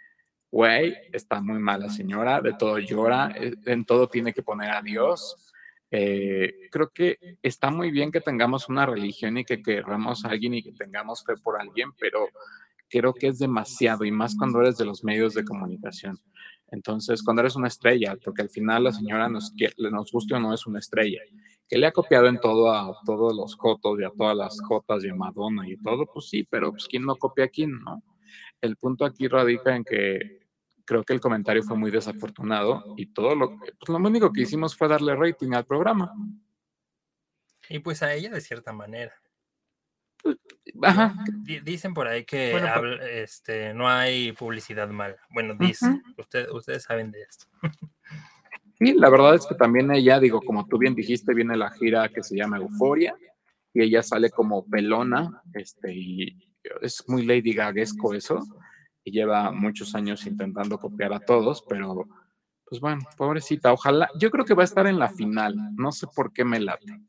[0.52, 4.82] güey, está muy mala señora, de todo llora, eh, en todo tiene que poner a
[4.82, 5.49] Dios.
[5.92, 10.54] Eh, creo que está muy bien que tengamos una religión y que queramos a alguien
[10.54, 12.28] y que tengamos fe por alguien, pero
[12.90, 16.20] creo que es demasiado y más cuando eres de los medios de comunicación.
[16.72, 20.54] Entonces, cuando eres una estrella, porque al final la señora nos, nos guste o no
[20.54, 21.20] es una estrella,
[21.68, 25.04] que le ha copiado en todo a todos los Jotos y a todas las Jotas
[25.04, 28.04] y a Madonna y todo, pues sí, pero pues quién no copia a quién, ¿no?
[28.62, 30.39] El punto aquí radica en que
[30.90, 34.76] creo que el comentario fue muy desafortunado y todo lo, pues lo único que hicimos
[34.76, 36.12] fue darle rating al programa.
[37.70, 39.14] Y pues a ella de cierta manera.
[40.24, 40.38] Pues,
[40.82, 41.14] ajá.
[41.64, 45.18] Dicen por ahí que pues este, no hay publicidad mala.
[45.30, 47.46] Bueno, dicen, ustedes saben de esto.
[48.80, 52.10] Sí, la verdad es que también ella, digo, como tú bien dijiste, viene la gira
[52.10, 53.16] que se llama Euforia
[53.74, 58.40] y ella sale como pelona, este, y es muy Lady Gaguesco eso
[59.04, 62.08] y lleva muchos años intentando copiar a todos, pero
[62.70, 66.06] pues bueno, pobrecita, ojalá, yo creo que va a estar en la final, no sé
[66.16, 67.02] por qué me late.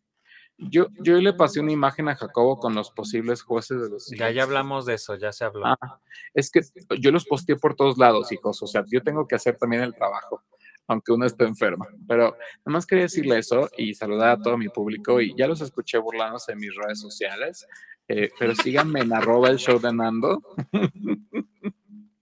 [0.57, 4.11] Yo, yo le pasé una imagen a Jacobo con los posibles jueces de los...
[4.11, 5.67] Ya, ya hablamos de eso, ya se habló.
[5.67, 6.01] Ah,
[6.35, 6.61] es que
[6.99, 9.95] yo los posteé por todos lados, hijos, o sea, yo tengo que hacer también el
[9.95, 10.43] trabajo,
[10.87, 11.87] aunque uno esté enferma.
[12.07, 15.63] Pero nada más quería decirle eso y saludar a todo mi público y ya los
[15.63, 17.67] escuché burlándose en mis redes sociales,
[18.09, 20.43] eh, pero síganme en arroba el show de Nando.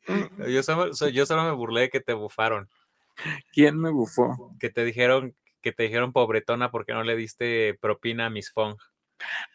[0.48, 2.68] Yo solo, yo solo me burlé de que te bufaron.
[3.52, 4.54] ¿Quién me bufó?
[4.58, 8.76] Que te dijeron, que te dijeron pobretona porque no le diste propina a Miss Fong.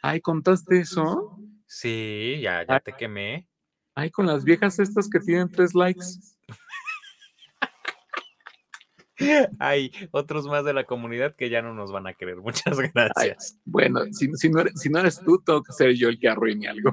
[0.01, 1.37] Ay, ¿contaste eso?
[1.65, 3.47] Sí, ya, ya te quemé.
[3.95, 6.05] Ay, con las viejas estas que tienen tres likes.
[9.59, 12.37] Hay otros más de la comunidad que ya no nos van a querer.
[12.41, 13.59] Muchas gracias.
[13.65, 16.67] bueno, si, no eres, si no eres tú, tengo que ser yo el que arruine
[16.67, 16.91] algo.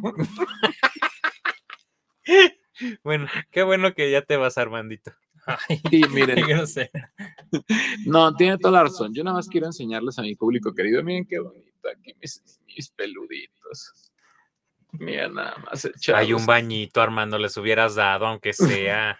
[3.03, 5.13] Bueno, qué bueno que ya te vas, Armandito.
[5.91, 6.45] sí, miren.
[8.07, 9.15] no, tiene toda la razón.
[9.15, 11.03] Yo nada más quiero enseñarles a mi público querido.
[11.03, 14.13] Miren qué bonito aquí mis, peluditos.
[14.93, 19.19] Mira, nada más Hay un bañito, Armando, les hubieras dado, aunque sea.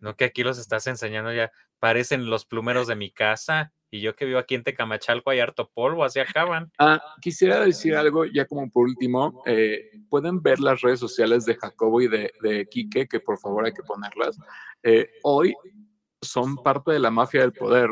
[0.00, 3.72] No que aquí los estás enseñando ya, parecen los plumeros de mi casa.
[3.94, 6.72] Y yo que vivo aquí en Tecamachalco hay harto polvo, así acaban.
[6.78, 9.42] Ah, quisiera decir algo ya como por último.
[9.44, 13.66] eh, Pueden ver las redes sociales de Jacobo y de, de Quique, que por favor
[13.66, 14.38] hay que ponerlas.
[14.82, 15.54] Eh, hoy
[16.22, 17.90] son parte de la mafia del poder.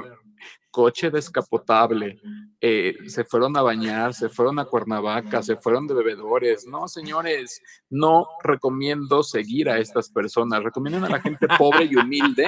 [0.71, 2.21] Coche descapotable,
[2.61, 6.67] eh, se fueron a bañar, se fueron a Cuernavaca, se fueron de bebedores.
[6.67, 10.63] No, señores, no recomiendo seguir a estas personas.
[10.63, 12.47] Recomiendan a la gente pobre y humilde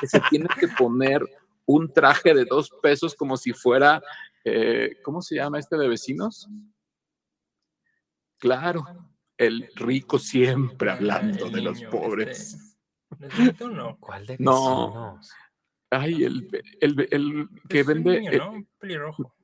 [0.00, 1.22] que se tiene que poner
[1.66, 4.02] un traje de dos pesos como si fuera,
[4.44, 6.48] eh, ¿cómo se llama este de vecinos?
[8.38, 8.84] Claro,
[9.36, 12.76] el rico siempre hablando de los pobres.
[13.20, 13.98] este, ¿no?
[13.98, 15.20] ¿Cuál de No.
[15.90, 16.48] Ay, el,
[16.80, 18.50] el, el que Es vende, niño, eh, ¿no?
[18.52, 19.34] Un pelirrojo.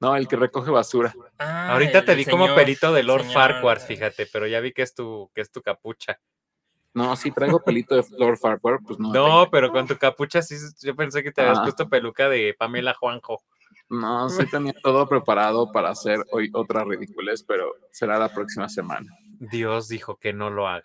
[0.00, 1.14] no, el que recoge basura.
[1.38, 4.82] Ah, Ahorita te vi como pelito de Lord señor, Farquhar, fíjate, pero ya vi que
[4.82, 6.18] es tu, que es tu capucha.
[6.94, 9.12] No, sí traigo pelito de Lord Farquhar, pues no.
[9.12, 11.62] No, pero con tu capucha sí, yo pensé que te habías Ah.
[11.62, 13.42] puesto peluca de Pamela Juanjo.
[13.88, 19.06] No, sí tenía todo preparado para hacer hoy otra ridiculez, pero será la próxima semana.
[19.38, 20.84] Dios dijo que no lo haga.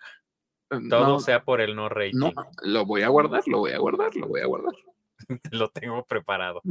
[0.70, 2.18] Eh, Todo no, sea por el no rating.
[2.18, 4.74] no, lo voy a guardar, lo voy a guardar, lo voy a guardar.
[5.52, 6.62] Lo tengo preparado.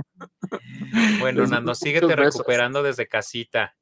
[1.19, 2.35] Bueno, Les Nando, síguete besos.
[2.35, 3.75] recuperando desde casita.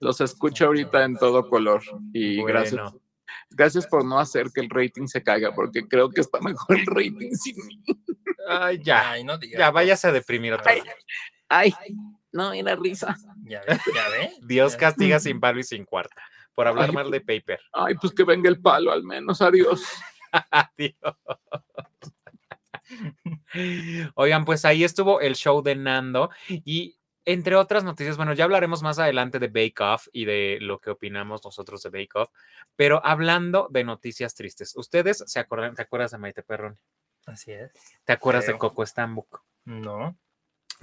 [0.00, 1.82] Los escucho ahorita en todo color
[2.12, 2.80] y gracias.
[2.82, 3.00] Bueno.
[3.50, 6.86] Gracias por no hacer que el rating se caiga, porque creo que está mejor el
[6.86, 7.82] rating sin mí.
[8.48, 9.10] Ay, ya.
[9.12, 9.58] Ay, no digas.
[9.58, 10.84] Ya, váyase a deprimir otra vez.
[11.48, 11.72] Ay,
[12.32, 13.16] no, era risa.
[13.44, 14.32] Ya ve, ya ve.
[14.42, 16.22] Dios ya- castiga sin palo y sin cuarta.
[16.54, 17.60] Por hablar Ay, mal de Paper.
[17.72, 19.82] Ay, pues que venga el palo al menos, adiós.
[20.50, 20.96] Adiós.
[24.14, 28.82] Oigan, pues ahí estuvo el show de Nando y entre otras noticias, bueno, ya hablaremos
[28.82, 32.30] más adelante de Bake Off y de lo que opinamos nosotros de Bake Off,
[32.74, 36.76] pero hablando de noticias tristes, ¿ustedes se acuerdan, te acuerdas de Maite Perroni?
[37.26, 37.70] Así es.
[38.04, 38.58] ¿Te acuerdas de.
[38.58, 39.44] Coco Stambuk?
[39.64, 40.16] No.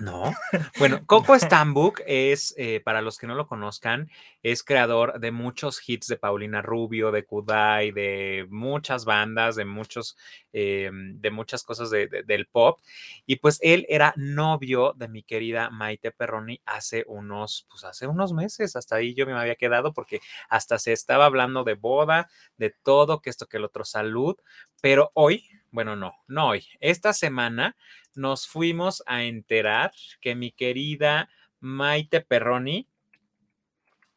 [0.01, 0.33] No.
[0.77, 4.09] Bueno, Coco Stambuk es, eh, para los que no lo conozcan,
[4.43, 10.17] es creador de muchos hits de Paulina Rubio, de Kudai, de muchas bandas, de muchos,
[10.53, 12.79] eh, de muchas cosas de- del pop.
[13.25, 18.31] Y pues él era novio de mi querida Maite Perroni hace unos, pues hace unos
[18.31, 18.75] meses.
[18.77, 23.21] Hasta ahí yo me había quedado porque hasta se estaba hablando de boda, de todo,
[23.21, 24.37] que esto, que el otro, salud.
[24.81, 27.75] Pero hoy, bueno, no, no hoy, esta semana
[28.15, 31.29] nos fuimos a enterar que mi querida
[31.59, 32.87] Maite Perroni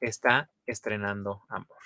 [0.01, 1.77] está estrenando Amor.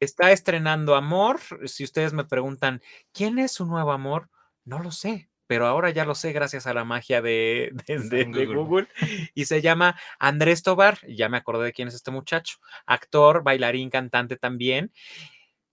[0.00, 1.40] Está estrenando Amor.
[1.66, 4.28] Si ustedes me preguntan, ¿quién es su nuevo amor?
[4.64, 8.20] No lo sé, pero ahora ya lo sé gracias a la magia de, de- de-
[8.22, 8.56] En de Google.
[8.62, 8.88] Google.
[9.34, 10.98] Y se llama Andrés Tobar.
[11.08, 12.58] Ya me acordé de quién es este muchacho.
[12.86, 14.92] Actor, bailarín, cantante también.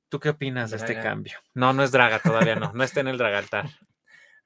[0.09, 1.39] ¿Tú qué opinas de este cambio?
[1.53, 2.71] No, no es draga todavía, no.
[2.73, 3.65] No está en el dragaltar.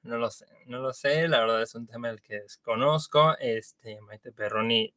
[0.02, 3.36] No lo sé, no lo sé, la verdad es un tema del que desconozco.
[3.38, 4.94] Este, Maite Perroni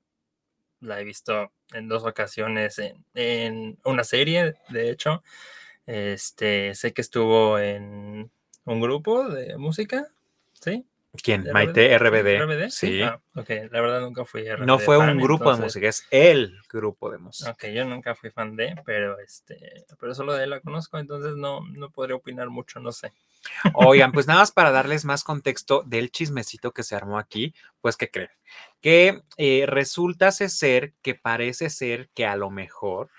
[0.79, 5.21] la he visto en dos ocasiones en, en una serie, de hecho.
[5.85, 8.31] Este, sé que estuvo en
[8.63, 10.07] un grupo de música,
[10.53, 10.85] ¿sí?
[11.21, 11.43] ¿Quién?
[11.43, 11.53] ¿RBD?
[11.53, 12.41] Maite RBD.
[12.41, 12.69] ¿RBD?
[12.69, 13.01] Sí.
[13.01, 14.65] Ah, ok, la verdad nunca fui RBD.
[14.65, 17.51] no fue un grupo de música, es el grupo de música.
[17.51, 21.35] Ok, yo nunca fui fan de, pero este, pero solo de él la conozco, entonces
[21.35, 23.13] no, no podría opinar mucho, no sé.
[23.73, 27.95] Oigan, pues nada más para darles más contexto del chismecito que se armó aquí, pues
[27.95, 28.29] que creen
[28.81, 33.09] que eh, resulta ser que parece ser que a lo mejor,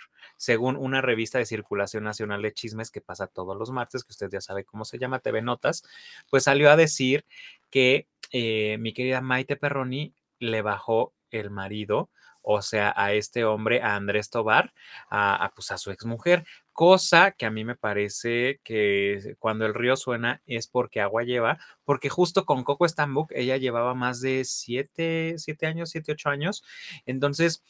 [0.44, 4.28] según una revista de circulación nacional de chismes que pasa todos los martes, que usted
[4.30, 5.84] ya sabe cómo se llama, TV Notas,
[6.28, 7.24] pues salió a decir
[7.70, 12.10] que eh, mi querida Maite Perroni le bajó el marido,
[12.42, 14.74] o sea, a este hombre, a Andrés Tobar,
[15.08, 19.96] a, pues, a su exmujer, cosa que a mí me parece que cuando el río
[19.96, 25.36] suena es porque agua lleva, porque justo con Coco Stambuk ella llevaba más de siete,
[25.38, 26.62] siete años, siete, ocho años,
[27.06, 27.62] entonces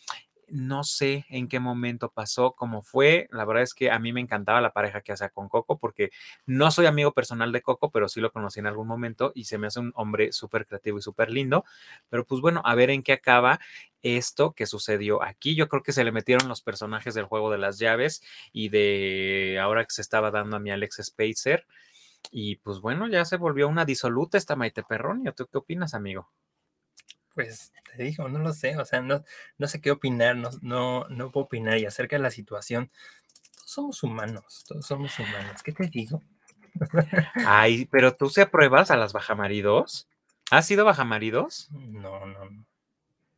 [0.49, 3.29] no sé en qué momento pasó, cómo fue.
[3.33, 6.11] La verdad es que a mí me encantaba la pareja que hacía con Coco, porque
[6.47, 9.59] no soy amigo personal de Coco, pero sí lo conocí en algún momento y se
[9.59, 11.65] me hace un hombre súper creativo y súper lindo.
[12.09, 13.61] Pero pues bueno, a ver en qué acaba
[14.03, 15.55] esto que sucedió aquí.
[15.57, 19.59] Yo creo que se le metieron los personajes del juego de las llaves y de
[19.61, 21.67] ahora que se estaba dando a mi Alex Spacer.
[22.31, 25.31] Y pues bueno, ya se volvió una disoluta esta Maite Perroni.
[25.33, 26.31] ¿Tú qué opinas, amigo?
[27.35, 29.25] Pues te digo, no lo sé, o sea, no,
[29.59, 32.91] no sé qué opinar, no, no, no puedo opinar y acerca de la situación.
[33.57, 35.63] Todos somos humanos, todos somos humanos.
[35.63, 36.23] ¿Qué te digo?
[37.47, 40.09] Ay, pero tú se apruebas a las bajamaridos.
[40.51, 41.69] ¿Has sido bajamaridos?
[41.73, 42.65] No, no, no.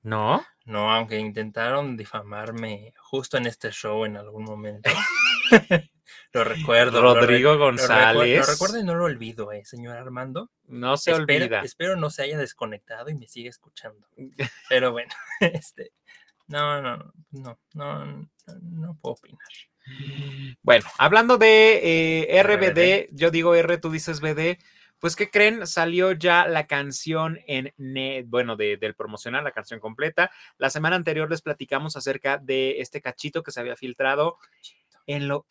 [0.02, 0.46] ¿No?
[0.64, 4.90] No, aunque intentaron difamarme justo en este show en algún momento.
[6.32, 7.00] Lo recuerdo.
[7.02, 8.38] lo re- Rodrigo lo recu- González.
[8.46, 10.50] Lo recuerdo y no lo olvido, eh, señor Armando.
[10.66, 11.62] No se espero, olvida.
[11.62, 14.06] espero no se haya desconectado y me siga escuchando.
[14.68, 15.92] Pero bueno, este,
[16.48, 16.96] no, no,
[17.30, 18.24] no, no, no,
[18.62, 19.46] no puedo opinar.
[20.62, 23.08] Bueno, hablando de eh, RBD, RBD.
[23.12, 24.58] yo digo R, tú dices BD.
[24.98, 25.66] Pues, ¿qué creen?
[25.66, 27.72] Salió ya la canción en
[28.28, 30.30] bueno, de- del promocional, la canción completa.
[30.58, 34.38] La semana anterior les platicamos acerca de este cachito que se había filtrado.
[35.06, 35.46] En lo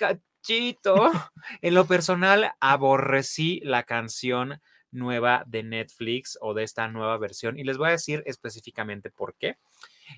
[0.45, 1.11] cachito,
[1.61, 7.63] en lo personal, aborrecí la canción nueva de Netflix o de esta nueva versión y
[7.65, 9.57] les voy a decir específicamente por qué.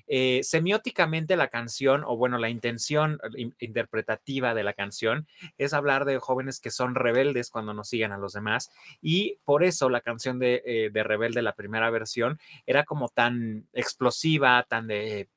[0.06, 5.26] Eh, semióticamente la canción, o bueno, la intención eh, in- interpretativa de la canción
[5.56, 8.70] es hablar de jóvenes que son rebeldes cuando no siguen a los demás
[9.00, 13.66] y por eso la canción de, eh, de Rebelde, la primera versión, era como tan
[13.72, 15.28] explosiva, tan de,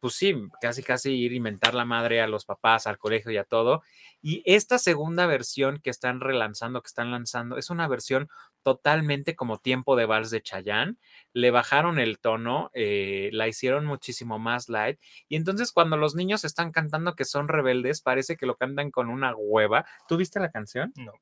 [0.00, 3.36] pues sí, casi casi ir a inventar la madre a los papás, al colegio y
[3.36, 3.82] a todo.
[4.22, 8.28] Y esta segunda versión que están relanzando, que están lanzando, es una versión
[8.62, 10.96] totalmente como tiempo de vals de Chayanne.
[11.32, 14.98] Le bajaron el tono, eh, la hicieron muchísimo más light.
[15.28, 19.10] Y entonces cuando los niños están cantando que son rebeldes, parece que lo cantan con
[19.10, 19.86] una hueva.
[20.08, 20.92] ¿Tú viste la canción?
[20.96, 21.12] No.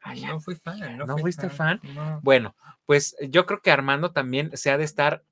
[0.00, 0.98] Ay, No fui fan.
[0.98, 1.80] No, ¿No fui fuiste fan?
[1.82, 2.20] No.
[2.22, 2.54] Bueno,
[2.86, 5.24] pues yo creo que Armando también se ha de estar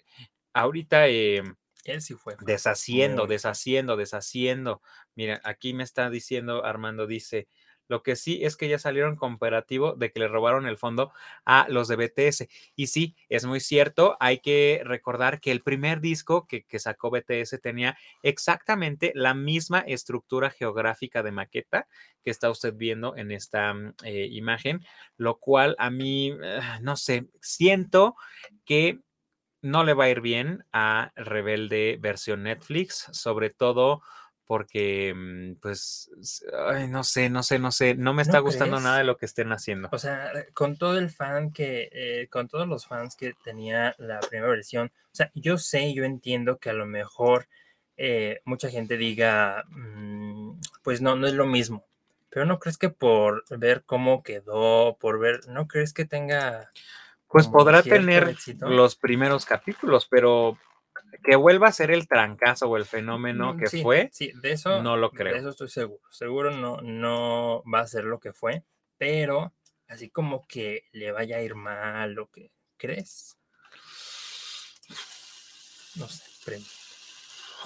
[0.54, 1.42] ahorita eh,
[1.84, 2.44] Él sí fue fan.
[2.46, 4.82] deshaciendo, deshaciendo, deshaciendo.
[5.14, 7.48] Mira, aquí me está diciendo Armando, dice,
[7.88, 11.12] lo que sí es que ya salieron comparativo de que le robaron el fondo
[11.44, 12.48] a los de BTS.
[12.74, 17.10] Y sí, es muy cierto, hay que recordar que el primer disco que, que sacó
[17.10, 21.86] BTS tenía exactamente la misma estructura geográfica de maqueta
[22.24, 24.80] que está usted viendo en esta mm, eh, imagen,
[25.16, 28.16] lo cual a mí, eh, no sé, siento
[28.64, 29.00] que
[29.62, 34.02] no le va a ir bien a Rebelde versión Netflix, sobre todo
[34.44, 36.10] porque, mm, pues,
[36.68, 39.16] ay, no sé, no sé, no sé, no me está ¿No gustando nada de lo
[39.16, 39.88] que estén haciendo.
[39.92, 44.20] O sea, con todo el fan que, eh, con todos los fans que tenía la
[44.20, 47.48] primera versión, o sea, yo sé, yo entiendo que a lo mejor
[47.96, 51.84] eh, mucha gente diga, mm, pues no, no es lo mismo.
[52.28, 56.70] Pero no crees que por ver cómo quedó, por ver, ¿no crees que tenga
[57.32, 58.66] Pues como podrá tener éxito?
[58.66, 60.58] los primeros capítulos, pero
[61.24, 64.52] que vuelva a ser el trancazo o el fenómeno Mm, que sí, fue, Sí, de
[64.52, 65.36] eso, no lo de creo.
[65.38, 66.00] eso estoy seguro.
[66.10, 68.64] Seguro no, no va a ser lo que fue,
[68.98, 69.52] pero
[69.88, 73.36] así como que le vaya a ir mal o que crees.
[75.96, 76.22] No sé,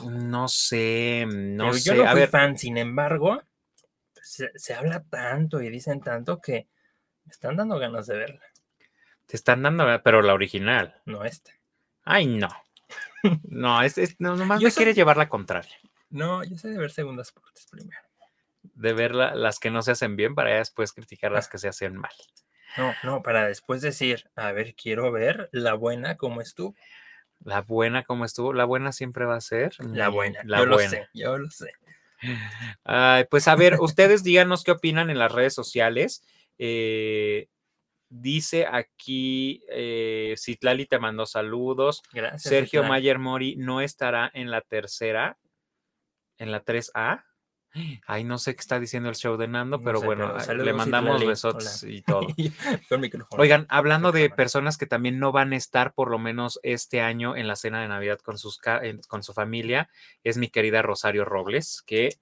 [0.05, 1.85] no sé, no Pero sé.
[1.85, 3.43] yo no a fui ver, fan, sin embargo,
[4.23, 6.69] se, se habla tanto y dicen tanto que
[7.25, 8.43] me están dando ganas de verla,
[9.27, 11.01] te están dando, pero la original.
[11.05, 11.53] no esta.
[12.05, 12.49] Ay, no.
[13.43, 15.74] No, es, es- no, nomás Yo me soy- llevar la contraria.
[16.11, 18.01] No, yo sé de ver segundas partes primero.
[18.62, 21.66] De ver la- las que no se hacen bien para después criticar las que se
[21.68, 22.12] hacen mal.
[22.77, 26.77] No, no, para después decir, a ver, quiero ver la buena como estuvo.
[27.45, 29.74] La buena como estuvo, la buena siempre va a ser.
[29.81, 30.83] La buena, La yo buena.
[30.85, 31.72] lo sé, yo lo sé.
[32.85, 36.22] Ay, pues a ver, ustedes díganos qué opinan en las redes sociales.
[36.59, 37.49] Eh,
[38.09, 42.02] dice aquí, eh, Citlali te mandó saludos.
[42.12, 42.42] Gracias.
[42.42, 42.88] Sergio Citlali.
[42.88, 45.38] Mayer Mori no estará en la tercera,
[46.38, 47.24] en la 3A.
[48.07, 50.64] Ay, no sé qué está diciendo el show de Nando, No pero sé, bueno, pero
[50.64, 51.26] le mandamos Citlali.
[51.26, 51.92] besotes Hola.
[51.92, 52.26] y todo.
[53.38, 57.36] Oigan, hablando de personas que también no van a estar por lo menos este año
[57.36, 58.59] en la cena de Navidad con, sus,
[59.09, 59.90] con su familia,
[60.24, 62.16] es mi querida Rosario Robles, que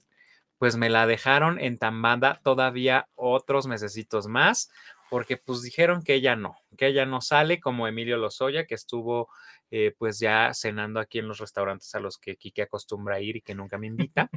[0.59, 4.71] pues me la dejaron entambada todavía otros mesecitos más,
[5.15, 9.29] porque pues dijeron que ella no, que ella no sale como Emilio Lozoya, que estuvo
[9.71, 13.41] eh, pues ya cenando aquí en los restaurantes a los que Kike acostumbra ir y
[13.41, 14.29] que nunca me invita.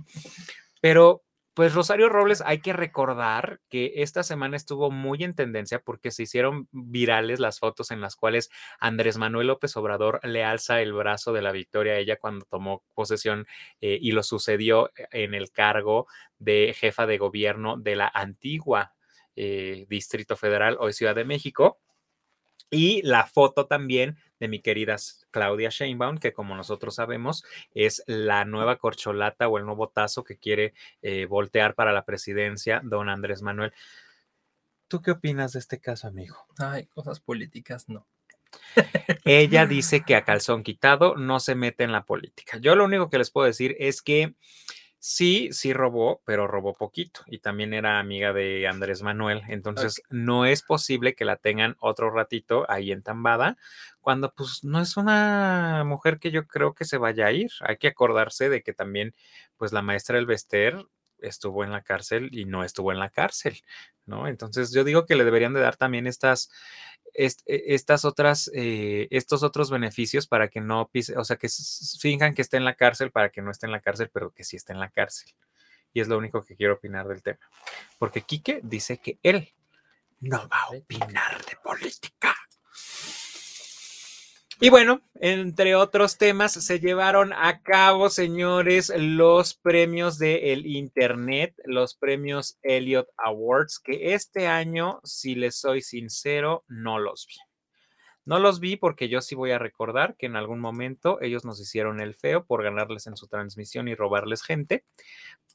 [0.80, 1.23] Pero
[1.55, 6.21] pues Rosario Robles, hay que recordar que esta semana estuvo muy en tendencia porque se
[6.21, 11.34] hicieron virales las fotos en las cuales Andrés Manuel López Obrador le alza el brazo
[11.34, 13.47] de la victoria a ella cuando tomó posesión
[13.82, 16.05] eh, y lo sucedió en el cargo
[16.38, 18.93] de jefa de gobierno de la antigua
[19.38, 21.79] eh, Distrito Federal, hoy Ciudad de México.
[22.69, 24.97] Y la foto también de mi querida
[25.31, 30.38] Claudia Sheinbaum, que como nosotros sabemos es la nueva corcholata o el nuevo tazo que
[30.38, 33.73] quiere eh, voltear para la presidencia, don Andrés Manuel.
[34.89, 36.35] ¿Tú qué opinas de este caso, amigo?
[36.57, 38.05] Ay, cosas políticas, no.
[39.25, 42.57] Ella dice que a calzón quitado no se mete en la política.
[42.57, 44.35] Yo lo único que les puedo decir es que
[44.99, 49.43] sí, sí robó, pero robó poquito y también era amiga de Andrés Manuel.
[49.47, 53.57] Entonces no es posible que la tengan otro ratito ahí entambada
[54.01, 57.51] cuando pues no es una mujer que yo creo que se vaya a ir.
[57.61, 59.13] Hay que acordarse de que también
[59.57, 60.85] pues la maestra Elvester
[61.20, 63.61] estuvo en la cárcel y no estuvo en la cárcel,
[64.05, 64.28] ¿no?
[64.28, 66.51] Entonces yo digo que le deberían de dar también estas,
[67.13, 71.49] e, estas otras, eh, estos otros beneficios para que no pise, o sea, que
[71.99, 74.43] finjan que esté en la cárcel para que no esté en la cárcel, pero que
[74.43, 75.34] sí esté en la cárcel.
[75.93, 77.49] Y es lo único que quiero opinar del tema.
[77.97, 79.53] Porque Quique dice que él
[80.20, 82.36] no va a opinar de política.
[84.60, 91.93] Y bueno, entre otros temas, se llevaron a cabo, señores, los premios del Internet, los
[91.93, 97.36] premios Elliot Awards, que este año, si les soy sincero, no los vi.
[98.26, 101.62] No los vi porque yo sí voy a recordar que en algún momento ellos nos
[101.62, 104.84] hicieron el feo por ganarles en su transmisión y robarles gente.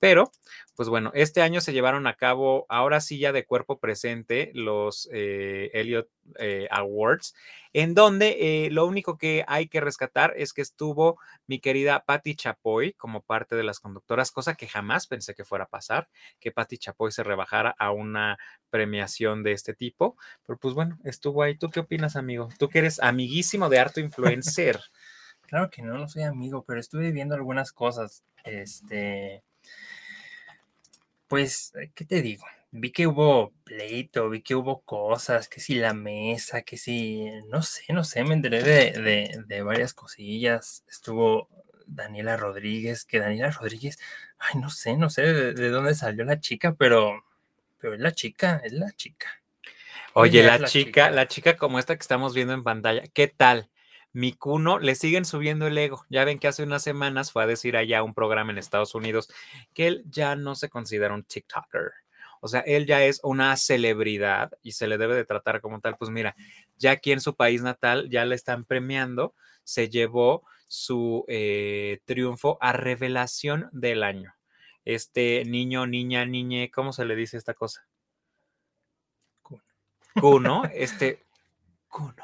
[0.03, 0.33] Pero,
[0.75, 5.09] pues bueno, este año se llevaron a cabo, ahora sí ya de cuerpo presente, los
[5.13, 6.09] eh, Elliot
[6.41, 7.37] eh, Awards,
[7.73, 12.35] en donde eh, lo único que hay que rescatar es que estuvo mi querida Patti
[12.35, 16.09] Chapoy como parte de las conductoras, cosa que jamás pensé que fuera a pasar,
[16.41, 18.39] que Patti Chapoy se rebajara a una
[18.71, 20.17] premiación de este tipo.
[20.45, 21.57] Pero pues bueno, estuvo ahí.
[21.57, 22.49] ¿Tú qué opinas, amigo?
[22.59, 24.81] Tú que eres amiguísimo de Harto Influencer.
[25.43, 28.25] Claro que no, no soy amigo, pero estuve viendo algunas cosas.
[28.43, 29.45] Este
[31.33, 32.45] pues, eh, ¿qué te digo?
[32.73, 37.63] Vi que hubo pleito, vi que hubo cosas, que si la mesa, que si, no
[37.63, 40.85] sé, no sé, me enteré de, varias cosillas.
[40.89, 41.49] Estuvo
[41.87, 43.99] Daniela Rodríguez, que Daniela Rodríguez,
[44.39, 47.25] ay, no sé, no sé de, dónde salió la chica, pero,
[47.79, 49.43] pero es la chica, es la chica.
[50.13, 53.71] Oye, la, chica, la chica como esta que estamos viendo en pantalla, ¿qué tal?
[54.13, 56.05] Mi cuno, le siguen subiendo el ego.
[56.11, 59.31] Ya ven que hace unas semanas fue a decir allá un programa en Estados Unidos
[59.75, 61.93] que él ya no se considera un TikToker.
[62.41, 65.97] O sea, él ya es una celebridad y se le debe de tratar como tal.
[65.97, 66.35] Pues mira,
[66.77, 69.35] ya aquí en su país natal ya le están premiando,
[69.65, 74.35] se llevó su eh, triunfo a revelación del año.
[74.85, 77.87] Este niño, niña, niñe, ¿cómo se le dice esta cosa?
[80.21, 81.23] Cuno, este
[81.89, 82.22] Cuno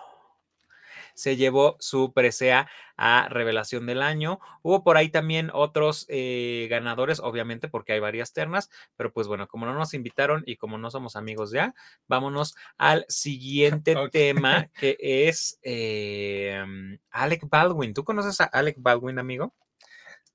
[1.19, 4.39] se llevó su presea a revelación del año.
[4.63, 9.49] Hubo por ahí también otros eh, ganadores, obviamente, porque hay varias ternas, pero pues bueno,
[9.49, 11.75] como no nos invitaron y como no somos amigos ya,
[12.07, 17.95] vámonos al siguiente tema que es em, Alec Baldwin.
[17.95, 19.53] ¿Tú conoces a Alec Baldwin, amigo?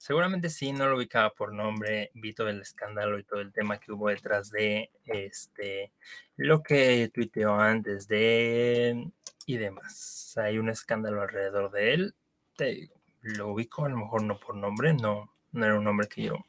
[0.03, 3.79] Seguramente sí, no lo ubicaba por nombre, vi todo el escándalo y todo el tema
[3.79, 5.93] que hubo detrás de este
[6.35, 9.09] lo que tuiteó antes de
[9.45, 10.33] y demás.
[10.35, 12.15] Hay un escándalo alrededor de él.
[12.57, 12.89] Te
[13.21, 16.45] lo ubico, a lo mejor no por nombre, no, no era un nombre que yo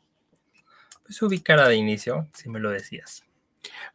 [1.05, 3.25] pues ubicara de inicio, si me lo decías.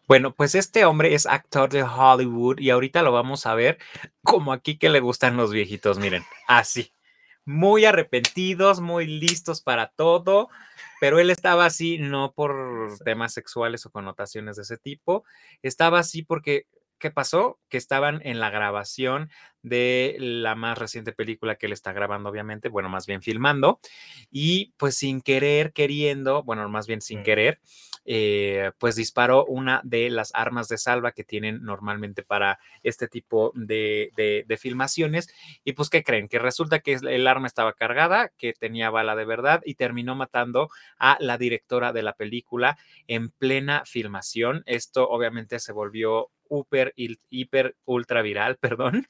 [0.07, 3.77] Bueno, pues este hombre es actor de Hollywood y ahorita lo vamos a ver
[4.23, 6.93] como aquí que le gustan los viejitos, miren, así,
[7.49, 10.49] muy arrepentidos, muy listos para todo,
[10.99, 15.23] pero él estaba así no por temas sexuales o connotaciones de ese tipo,
[15.63, 16.67] estaba así porque
[16.99, 17.57] ¿qué pasó?
[17.69, 19.31] Que estaban en la grabación
[19.63, 23.79] de la más reciente película que él está grabando, obviamente, bueno, más bien filmando,
[24.29, 27.59] y pues sin querer, queriendo, bueno, más bien sin querer,
[28.05, 33.51] eh, pues disparó una de las armas de salva que tienen normalmente para este tipo
[33.55, 35.29] de, de, filmaciones,
[35.63, 36.27] y pues, ¿qué creen?
[36.27, 40.69] Que resulta que el arma estaba cargada, que tenía bala de verdad, y terminó matando
[40.97, 42.77] a la directora de la película
[43.07, 44.63] en plena filmación.
[44.65, 46.93] Esto obviamente se volvió hiper,
[47.29, 49.07] hiper, ultra viral, perdón.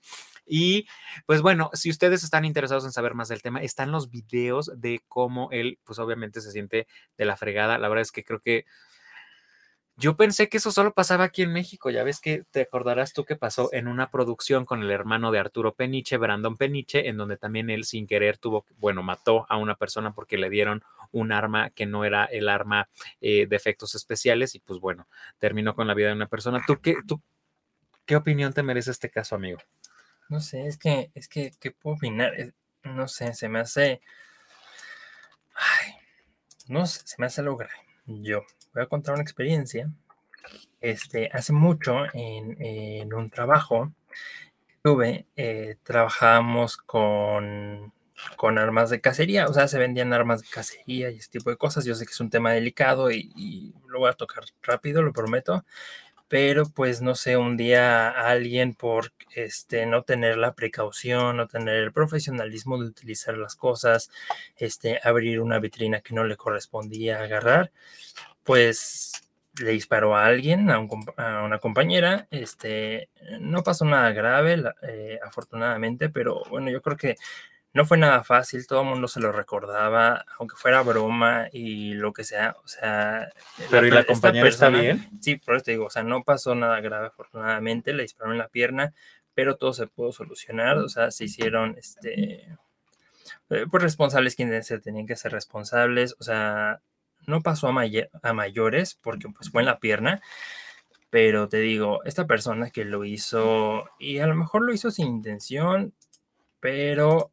[0.49, 0.87] Y
[1.25, 5.01] pues bueno, si ustedes están interesados en saber más del tema, están los videos de
[5.07, 6.87] cómo él, pues obviamente se siente
[7.17, 7.77] de la fregada.
[7.77, 8.65] La verdad es que creo que
[9.99, 11.89] yo pensé que eso solo pasaba aquí en México.
[11.89, 15.39] Ya ves que te acordarás tú que pasó en una producción con el hermano de
[15.39, 19.75] Arturo Peniche, Brandon Peniche, en donde también él sin querer tuvo, bueno, mató a una
[19.75, 22.87] persona porque le dieron un arma que no era el arma
[23.19, 26.63] eh, de efectos especiales y pues bueno, terminó con la vida de una persona.
[26.65, 27.21] ¿Tú qué, tú,
[28.05, 29.59] qué opinión te merece este caso, amigo?
[30.29, 32.33] No sé, es que, es que, ¿qué puedo opinar?
[32.83, 34.01] no sé, se me hace...
[35.55, 35.93] Ay,
[36.67, 37.71] no sé, se me hace lograr.
[38.05, 39.91] Yo voy a contar una experiencia.
[40.81, 43.91] Este, hace mucho en, un trabajo
[44.83, 47.91] tuve, eh, trabajábamos con,
[48.37, 51.57] con armas de cacería, o sea, se vendían armas de cacería y ese tipo de
[51.57, 51.85] cosas.
[51.85, 55.11] Yo sé que es un tema delicado y, y lo voy a tocar rápido, lo
[55.11, 55.65] prometo
[56.29, 61.75] pero pues no sé, un día alguien por este no tener la precaución, no tener
[61.77, 64.11] el profesionalismo de utilizar las cosas,
[64.55, 67.71] este abrir una vitrina que no le correspondía agarrar,
[68.43, 69.11] pues
[69.59, 73.09] le disparó a alguien, a, una compañera, este
[73.39, 77.15] no pasó nada grave, eh, afortunadamente, pero bueno, yo creo que
[77.73, 82.13] no fue nada fácil, todo el mundo se lo recordaba, aunque fuera broma y lo
[82.13, 83.31] que sea, o sea...
[83.69, 85.07] Pero ¿y la compañera está bien?
[85.21, 88.39] Sí, por eso te digo, o sea, no pasó nada grave afortunadamente, le dispararon en
[88.39, 88.93] la pierna,
[89.35, 92.41] pero todo se pudo solucionar, o sea, se hicieron, este,
[93.49, 96.81] eh, pues responsables quienes se tenían que ser responsables, o sea,
[97.27, 97.85] no pasó a,
[98.23, 100.21] a mayores porque pues fue en la pierna,
[101.11, 105.07] pero te digo, esta persona que lo hizo, y a lo mejor lo hizo sin
[105.07, 105.93] intención,
[106.59, 107.31] pero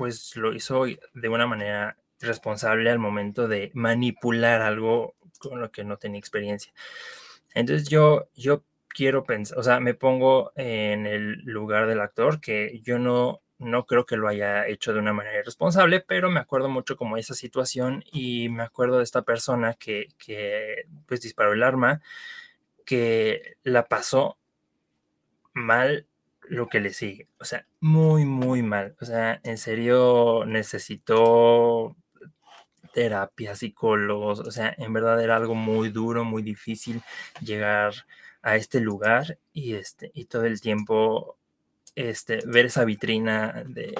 [0.00, 5.84] pues lo hizo de una manera responsable al momento de manipular algo con lo que
[5.84, 6.72] no tenía experiencia.
[7.52, 12.80] Entonces yo, yo quiero pensar, o sea, me pongo en el lugar del actor que
[12.82, 16.70] yo no, no creo que lo haya hecho de una manera irresponsable, pero me acuerdo
[16.70, 21.62] mucho como esa situación y me acuerdo de esta persona que, que pues disparó el
[21.62, 22.00] arma,
[22.86, 24.38] que la pasó
[25.52, 26.06] mal
[26.50, 27.28] lo que le sigue.
[27.38, 28.96] O sea, muy, muy mal.
[29.00, 31.96] O sea, en serio necesitó
[32.92, 34.40] terapia, psicólogos.
[34.40, 37.02] O sea, en verdad era algo muy duro, muy difícil
[37.40, 37.94] llegar
[38.42, 41.36] a este lugar y, este, y todo el tiempo
[41.94, 43.94] este, ver esa vitrina de,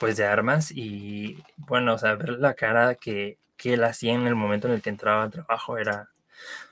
[0.00, 4.26] pues, de armas y, bueno, o sea, ver la cara que, que él hacía en
[4.26, 6.10] el momento en el que entraba al trabajo era,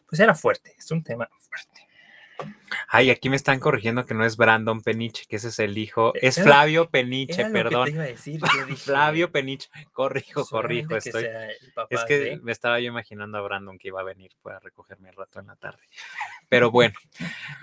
[0.08, 1.87] pues era fuerte, es un tema fuerte.
[2.88, 6.12] Ay, aquí me están corrigiendo que no es Brandon Peniche, que ese es el hijo.
[6.14, 7.88] Es Flavio Peniche, perdón.
[8.76, 10.96] Flavio Peniche, corrijo, corrijo.
[10.96, 11.26] Estoy.
[11.90, 15.16] es que me estaba yo imaginando a Brandon que iba a venir para recogerme el
[15.16, 15.82] rato en la tarde.
[16.48, 16.94] Pero bueno,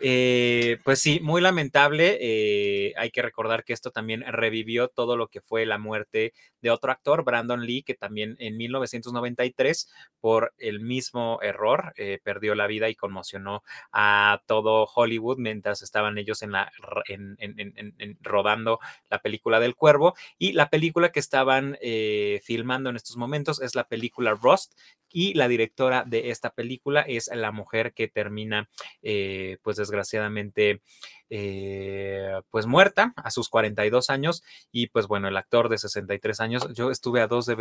[0.01, 2.17] eh, pues sí, muy lamentable.
[2.21, 6.69] Eh, hay que recordar que esto también revivió todo lo que fue la muerte de
[6.69, 12.67] otro actor, Brandon Lee, que también en 1993, por el mismo error, eh, perdió la
[12.67, 16.71] vida y conmocionó a Hollywood mientras estaban ellos en la,
[18.21, 20.15] rodando la película del cuervo.
[20.37, 21.77] Y la película que estaban
[22.43, 24.73] filmando en estos momentos es la película Rust,
[25.15, 28.67] y la directora de esta película es la mujer que termina,
[29.01, 30.81] eh, pues desgraciadamente,
[31.29, 34.43] eh, pues muerta a sus 42 años
[34.73, 37.55] y pues bueno, el actor de 63 años, yo estuve a dos de,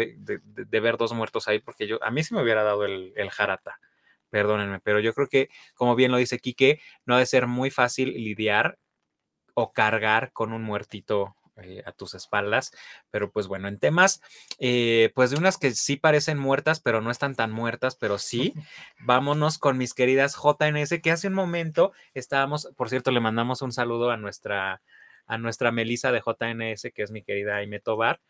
[0.68, 3.78] ver dos muertos ahí porque yo, a mí sí me hubiera dado el, el jarata
[4.34, 7.70] perdónenme, pero yo creo que, como bien lo dice Quique, no ha de ser muy
[7.70, 8.80] fácil lidiar
[9.54, 12.72] o cargar con un muertito eh, a tus espaldas.
[13.12, 14.20] Pero pues bueno, en temas,
[14.58, 18.54] eh, pues de unas que sí parecen muertas, pero no están tan muertas, pero sí,
[18.98, 23.70] vámonos con mis queridas JNS, que hace un momento estábamos, por cierto, le mandamos un
[23.70, 24.82] saludo a nuestra,
[25.28, 28.20] a nuestra Melisa de JNS, que es mi querida Aime Tobar.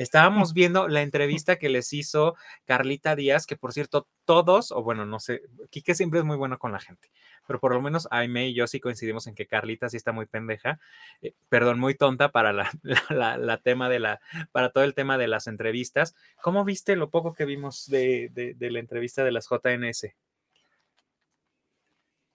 [0.00, 2.34] Estábamos viendo la entrevista que les hizo
[2.64, 6.58] Carlita Díaz, que por cierto, todos, o bueno, no sé, Quique siempre es muy bueno
[6.58, 7.10] con la gente,
[7.46, 10.24] pero por lo menos Aime y yo sí coincidimos en que Carlita sí está muy
[10.24, 10.80] pendeja,
[11.20, 12.70] eh, perdón, muy tonta para la,
[13.62, 14.22] tema de la,
[14.52, 16.14] para todo el tema de las entrevistas.
[16.40, 20.14] ¿Cómo viste lo poco que vimos de, de la entrevista de las JNS?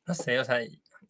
[0.06, 0.60] No sé, o sea,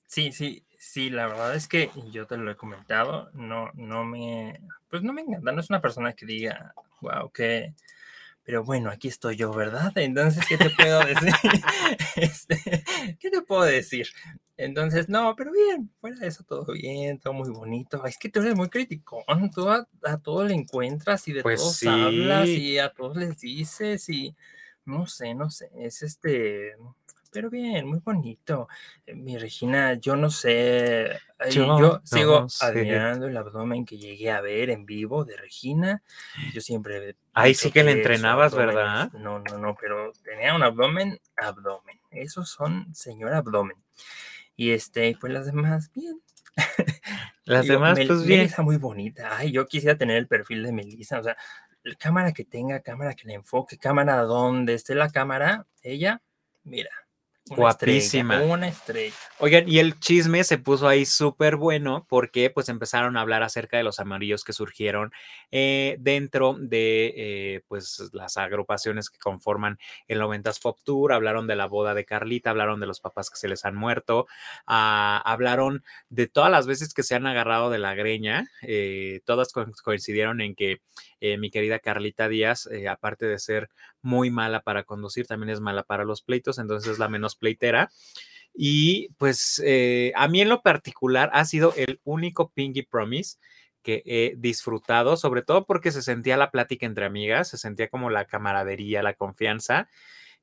[0.05, 4.61] sí, sí, Sí, la verdad es que yo te lo he comentado, no, no me,
[4.87, 7.73] pues no me encanta, no es una persona que diga, wow, que,
[8.43, 9.91] pero bueno, aquí estoy yo, ¿verdad?
[9.95, 11.33] Entonces, ¿qué te puedo decir?
[12.15, 12.83] Este,
[13.19, 14.07] ¿Qué te puedo decir?
[14.57, 18.05] Entonces, no, pero bien, fuera de eso, todo bien, todo muy bonito.
[18.05, 19.87] Es que tú eres muy crítico, tú a,
[20.23, 24.35] todos le encuentras y de pues todos hablas y a todos les dices y
[24.85, 26.75] no sé, no sé, es este,
[27.35, 28.69] pero bien, muy bonito.
[29.05, 31.19] Eh, mi Regina, yo no sé,
[31.51, 36.01] yo, sigo admirando el abdomen que llegué a ver en vivo de Regina.
[36.53, 37.17] Yo siempre...
[37.33, 39.11] Ahí sí que le entrenabas, ¿verdad?
[39.11, 41.99] No, no, no, pero tenía un abdomen, abdomen.
[42.09, 43.75] Esos son señor abdomen.
[44.55, 46.21] Y este, pues las demás, bien.
[47.43, 48.39] Las demás, pues bien.
[48.39, 49.37] Melissa muy bonita.
[49.37, 51.19] Ay, yo quisiera tener el perfil de Melissa.
[51.19, 51.37] O sea,
[51.99, 56.23] cámara que tenga, cámara que le enfoque, cámara donde esté la cámara, ella,
[56.63, 56.89] mira,
[57.47, 58.41] Guapísima.
[58.41, 59.13] una estrella.
[59.37, 63.77] Oigan, y el chisme se puso ahí súper bueno porque pues empezaron a hablar acerca
[63.77, 65.11] de los amarillos que surgieron
[65.51, 69.77] eh, dentro de eh, pues las agrupaciones que conforman
[70.07, 73.37] el 90s Pop Tour, hablaron de la boda de Carlita, hablaron de los papás que
[73.37, 74.25] se les han muerto,
[74.65, 79.53] ah, hablaron de todas las veces que se han agarrado de la greña, eh, todas
[79.83, 80.81] coincidieron en que
[81.39, 83.69] mi querida Carlita Díaz, aparte de ser
[84.01, 87.89] muy mala para conducir, también es mala para los pleitos, entonces es la menos pleitera.
[88.55, 93.37] Y pues eh, a mí en lo particular ha sido el único Pinky Promise
[93.81, 98.09] que he disfrutado, sobre todo porque se sentía la plática entre amigas, se sentía como
[98.09, 99.89] la camaradería, la confianza.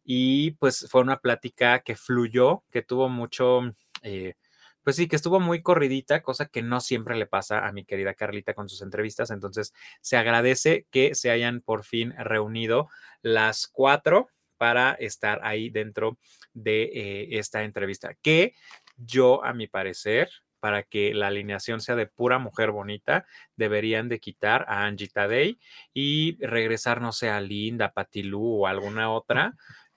[0.05, 3.61] Y pues fue una plática que fluyó, que tuvo mucho,
[4.03, 4.35] eh,
[4.83, 8.15] pues sí, que estuvo muy corridita, cosa que no siempre le pasa a mi querida
[8.15, 9.31] Carlita con sus entrevistas.
[9.31, 12.89] Entonces, se agradece que se hayan por fin reunido
[13.23, 14.29] las cuatro
[14.59, 16.19] para estar ahí dentro
[16.55, 18.55] de eh, esta entrevista, que
[18.97, 20.31] yo, a mi parecer,
[20.61, 23.27] para que la alineación sea de pura mujer bonita,
[23.57, 25.59] deberían de quitar a Angie Tadei
[25.93, 29.57] y regresar, no sé, a Linda, Patilú o alguna otra,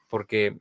[0.09, 0.57] porque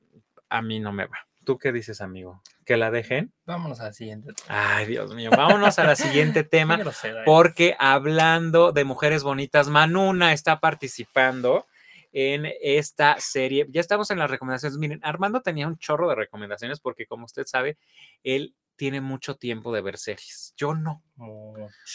[0.51, 1.27] a mí no me va.
[1.45, 2.43] ¿Tú qué dices, amigo?
[2.65, 3.33] ¿Que la dejen?
[3.45, 4.33] Vámonos al siguiente.
[4.49, 6.79] Ay, Dios mío, vámonos a la siguiente tema,
[7.25, 11.67] porque hablando de mujeres bonitas, Manuna está participando
[12.13, 13.67] en esta serie.
[13.71, 14.79] Ya estamos en las recomendaciones.
[14.79, 17.77] Miren, Armando tenía un chorro de recomendaciones porque, como usted sabe,
[18.23, 20.55] él tiene mucho tiempo de ver series.
[20.57, 21.03] Yo no.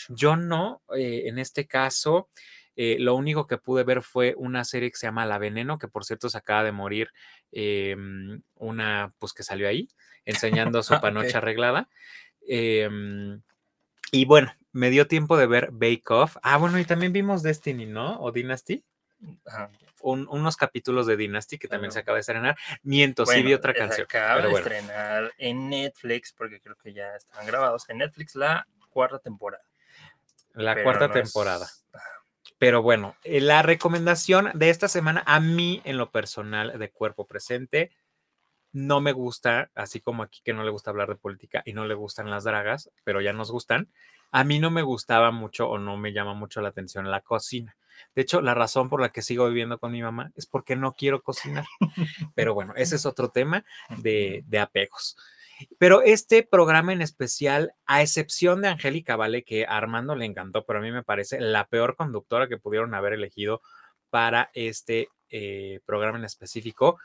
[0.10, 0.82] Yo no.
[0.95, 2.30] Eh, en este caso,
[2.76, 5.88] eh, lo único que pude ver fue una serie que se llama La Veneno, que
[5.88, 7.09] por cierto se acaba de morir
[7.51, 9.89] em, una, pues que salió ahí,
[10.26, 11.89] enseñando su panocha arreglada.
[12.47, 13.41] Em,
[14.11, 16.38] y bueno, me dio tiempo de ver Bake Off.
[16.41, 18.20] Ah, bueno, y también vimos Destiny, ¿no?
[18.22, 18.84] O Dynasty
[20.01, 22.57] unos capítulos de Dynasty que también se acaba de estrenar.
[22.84, 24.07] Miento, sí vi otra canción.
[24.09, 28.65] Se acaba de estrenar en Netflix, porque creo que ya están grabados en Netflix la
[28.89, 29.63] cuarta temporada.
[30.53, 31.67] La cuarta temporada.
[32.60, 37.26] Pero bueno, eh, la recomendación de esta semana, a mí en lo personal de cuerpo
[37.26, 37.91] presente,
[38.72, 41.86] no me gusta, así como aquí que no le gusta hablar de política y no
[41.86, 43.89] le gustan las dragas, pero ya nos gustan.
[44.32, 47.76] A mí no me gustaba mucho o no me llama mucho la atención la cocina.
[48.16, 50.93] De hecho, la razón por la que sigo viviendo con mi mamá es porque no
[50.93, 51.66] quiero cocinar.
[52.36, 53.66] Pero bueno, ese es otro tema
[53.97, 55.18] de, apegos.
[55.78, 60.66] Pero este programa en especial, a excepción de Angélica Vale, que a Armando le encantó,
[60.66, 63.62] pero a mí me parece la peor conductora que pudieron haber elegido
[64.10, 66.99] para este eh, programa en específico,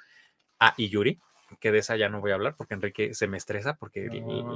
[0.59, 1.19] a ah, Yuri,
[1.61, 4.09] que de esa ya no voy a hablar porque Enrique se me estresa porque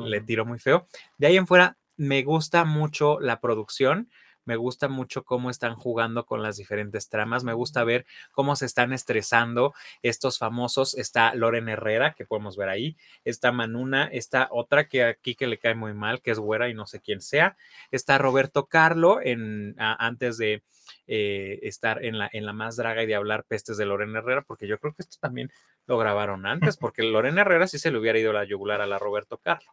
[0.07, 0.87] le tiro muy feo.
[1.19, 4.11] De ahí en fuera, me gusta mucho la producción
[4.49, 8.65] me gusta mucho cómo están jugando con las diferentes tramas, me gusta ver cómo se
[8.65, 12.97] están estresando estos famosos, está Loren Herrera, que podemos ver ahí,
[13.27, 16.75] está Manuna, está otra que aquí que le cae muy mal, que es güera y
[16.75, 17.59] no sé quién sea,
[17.91, 20.63] está Roberto Carlo en, antes de...
[21.07, 24.41] Eh, estar en la, en la más draga y de hablar pestes de Loren Herrera,
[24.41, 25.51] porque yo creo que esto también
[25.87, 28.99] lo grabaron antes, porque Loren Herrera sí se le hubiera ido la yugular a la
[28.99, 29.71] Roberto Carlo.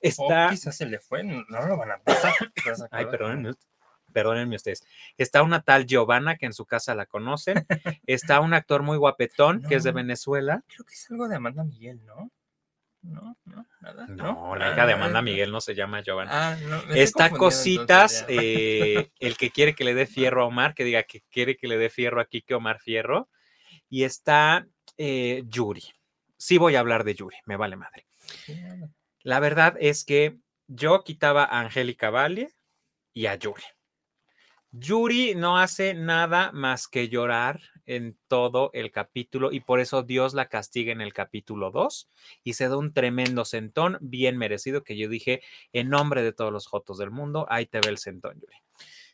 [0.00, 0.48] Está...
[0.50, 2.34] quizás se le fue, no lo van a pasar.
[2.90, 3.56] Ay, perdón,
[4.12, 4.84] perdónenme ustedes.
[5.16, 7.66] Está una tal Giovanna, que en su casa la conocen.
[8.06, 10.62] Está un actor muy guapetón, que es de Venezuela.
[10.68, 12.30] Creo que es algo de Amanda Miguel, ¿no?
[13.02, 14.06] No, no, nada.
[14.08, 16.30] No, la hija de Amanda Miguel no se llama Giovanna.
[16.52, 21.04] Ah, Está Cositas, eh, el que quiere que le dé fierro a Omar, que diga
[21.04, 23.30] que quiere que le dé fierro aquí que Omar Fierro.
[23.88, 24.66] Y está
[24.98, 25.82] eh, Yuri.
[26.36, 28.06] Sí voy a hablar de Yuri, me vale madre.
[29.22, 32.50] La verdad es que yo quitaba a Angélica Valle
[33.12, 33.64] y a Yuri.
[34.72, 40.32] Yuri no hace nada más que llorar en todo el capítulo y por eso Dios
[40.32, 42.08] la castiga en el capítulo 2
[42.44, 45.42] y se da un tremendo sentón bien merecido que yo dije
[45.72, 48.69] en nombre de todos los jotos del mundo, ahí te ve el sentón, Yuri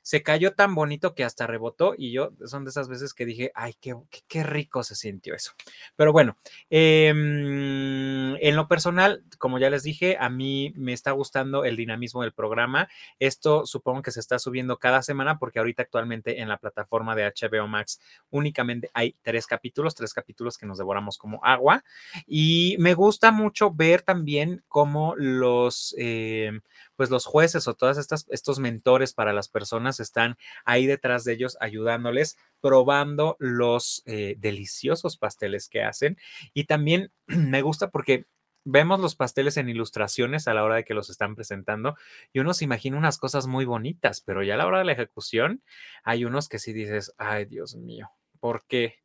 [0.06, 3.50] se cayó tan bonito que hasta rebotó y yo son de esas veces que dije,
[3.56, 3.96] ay, qué,
[4.28, 5.50] qué, rico se sintió eso.
[5.96, 6.36] Pero bueno,
[6.70, 12.22] em, en lo personal, como ya les dije, a mí me está gustando el dinamismo
[12.22, 12.88] del programa.
[13.18, 17.24] Esto supongo que se está subiendo cada semana porque ahorita actualmente en la plataforma de
[17.24, 18.00] HBO Max
[18.30, 21.82] únicamente hay tres capítulos, tres capítulos que nos devoramos como agua.
[22.28, 25.96] Y me gusta mucho ver también cómo los...
[25.98, 26.60] Em,
[26.96, 31.34] pues los jueces o todas estas estos mentores para las personas están ahí detrás de
[31.34, 36.18] ellos ayudándoles, probando los eh, deliciosos pasteles que hacen.
[36.54, 38.26] Y también me gusta porque
[38.66, 41.94] vemos los pasteles en ilustraciones a la hora de que los están presentando
[42.32, 44.92] y uno se imagina unas cosas muy bonitas, pero ya a la hora de la
[44.92, 45.62] ejecución
[46.02, 48.96] hay unos que sí dices, ay Dios mío, ¿por qué?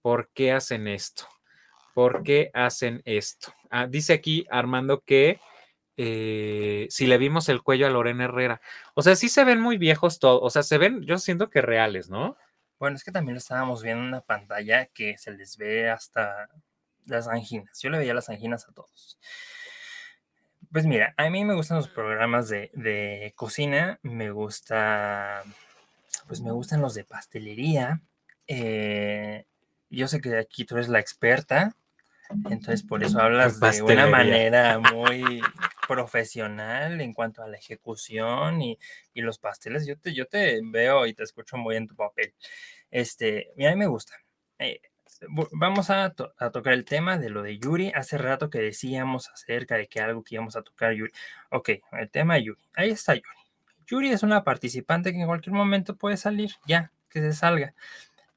[0.00, 1.24] ¿Por qué hacen esto?
[1.94, 3.52] ¿Por qué hacen esto?
[3.70, 5.40] Ah, dice aquí Armando que
[6.04, 8.60] eh, si le vimos el cuello a Lorena Herrera.
[8.94, 11.62] O sea, sí se ven muy viejos todos, o sea, se ven, yo siento que
[11.62, 12.36] reales, ¿no?
[12.80, 16.48] Bueno, es que también lo estábamos viendo en una pantalla que se les ve hasta
[17.06, 17.80] las anginas.
[17.80, 19.16] Yo le veía las anginas a todos.
[20.72, 25.44] Pues mira, a mí me gustan los programas de, cocina, me gusta,
[26.26, 28.00] pues me gustan los de pastelería.
[28.48, 29.46] Eh,
[29.88, 31.76] yo sé que aquí tú eres la experta,
[32.50, 35.40] entonces por eso hablas de una manera muy
[35.86, 38.78] profesional en cuanto a la ejecución y,
[39.14, 39.86] los pasteles.
[39.86, 42.34] Yo te, yo te veo y te escucho muy en tu papel.
[42.90, 44.14] Este, a mí me gusta.
[44.58, 44.80] Eh,
[45.52, 47.92] vamos a, tocar el tema de lo de Yuri.
[47.94, 51.12] Hace rato que decíamos acerca de que algo que íbamos a tocar Yuri.
[51.50, 52.62] Ok, el tema de Yuri.
[52.74, 53.28] Ahí está Yuri.
[53.86, 57.74] Yuri es una participante que en cualquier momento puede salir, ya, que se salga.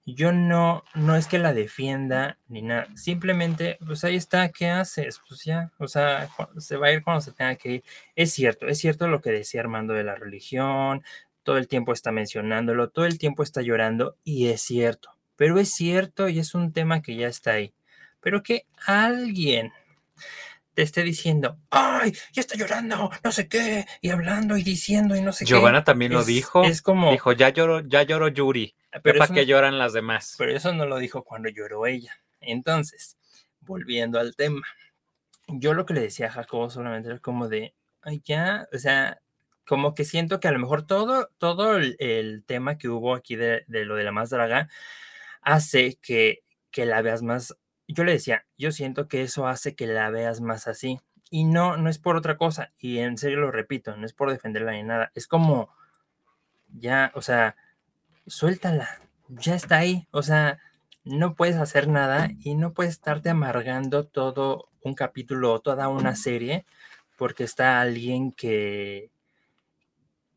[0.06, 5.20] Yo no, no es que la defienda ni nada, simplemente, pues ahí está, ¿qué haces?
[5.28, 7.84] Pues ya, o sea, se va a ir cuando se tenga que ir.
[8.16, 11.04] Es cierto, es cierto lo que decía Armando de la religión,
[11.44, 15.74] todo el tiempo está mencionándolo, todo el tiempo está llorando, y es cierto, pero es
[15.74, 17.74] cierto y es un tema que ya está ahí.
[18.22, 19.72] Pero que alguien
[20.76, 25.22] te esté diciendo, ay, ya está llorando, no sé qué, y hablando y diciendo y
[25.22, 25.50] no sé qué.
[25.50, 26.64] Giovanna también lo dijo.
[26.64, 27.12] Es como.
[27.12, 28.76] Dijo, ya lloró, ya lloró Yuri.
[28.92, 30.36] Ah, pero ¿Para qué lloran las demás?
[30.38, 32.14] Pero eso no lo dijo cuando lloró ella.
[32.42, 33.18] Entonces,
[33.62, 34.62] volviendo al tema.
[35.48, 39.22] Yo lo que le decía a Jacobo solamente era como de, ay, ya, o sea,
[39.66, 43.64] como que siento que a lo mejor todo, todo el, tema que hubo aquí de,
[43.68, 44.68] de, lo de la más draga
[45.42, 47.56] hace que, que la veas más
[47.88, 51.00] yo le decía, yo siento que eso hace que la veas más así.
[51.30, 52.72] Y no, no es por otra cosa.
[52.78, 55.12] Y en serio lo repito, no es por defenderla ni nada.
[55.16, 55.70] Es como,
[56.70, 57.56] ya, o sea,
[58.28, 59.02] suéltala.
[59.30, 60.08] Ya está ahí.
[60.12, 60.60] O sea,
[61.04, 66.16] no puedes hacer nada y no puedes estarte amargando todo un capítulo o toda una
[66.16, 66.66] serie
[67.18, 69.12] porque está alguien que,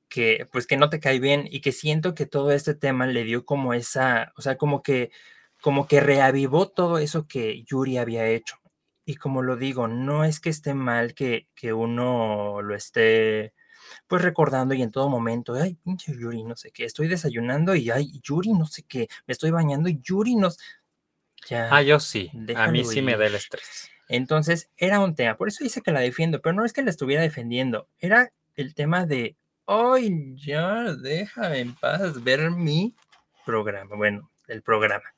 [0.08, 3.24] que, pues que no te cae bien y que siento que todo este tema le
[3.24, 5.10] dio como esa, o sea, como que
[5.60, 8.56] como que reavivó todo eso que Yuri había hecho.
[9.04, 13.54] Y como lo digo, no es que esté mal que, que uno lo esté
[14.06, 17.90] pues recordando y en todo momento, ay, pinche Yuri, no sé qué, estoy desayunando y
[17.90, 20.58] ay, Yuri, no sé qué, me estoy bañando y Yuri nos...
[21.48, 23.90] Ya, ah, yo sí, a mí sí me da el estrés.
[24.08, 26.90] Entonces, era un tema, por eso dice que la defiendo, pero no es que la
[26.90, 29.36] estuviera defendiendo, era el tema de,
[29.66, 32.94] ay, ya, déjame en paz ver mi
[33.46, 33.96] programa.
[33.96, 35.14] Bueno, del programa.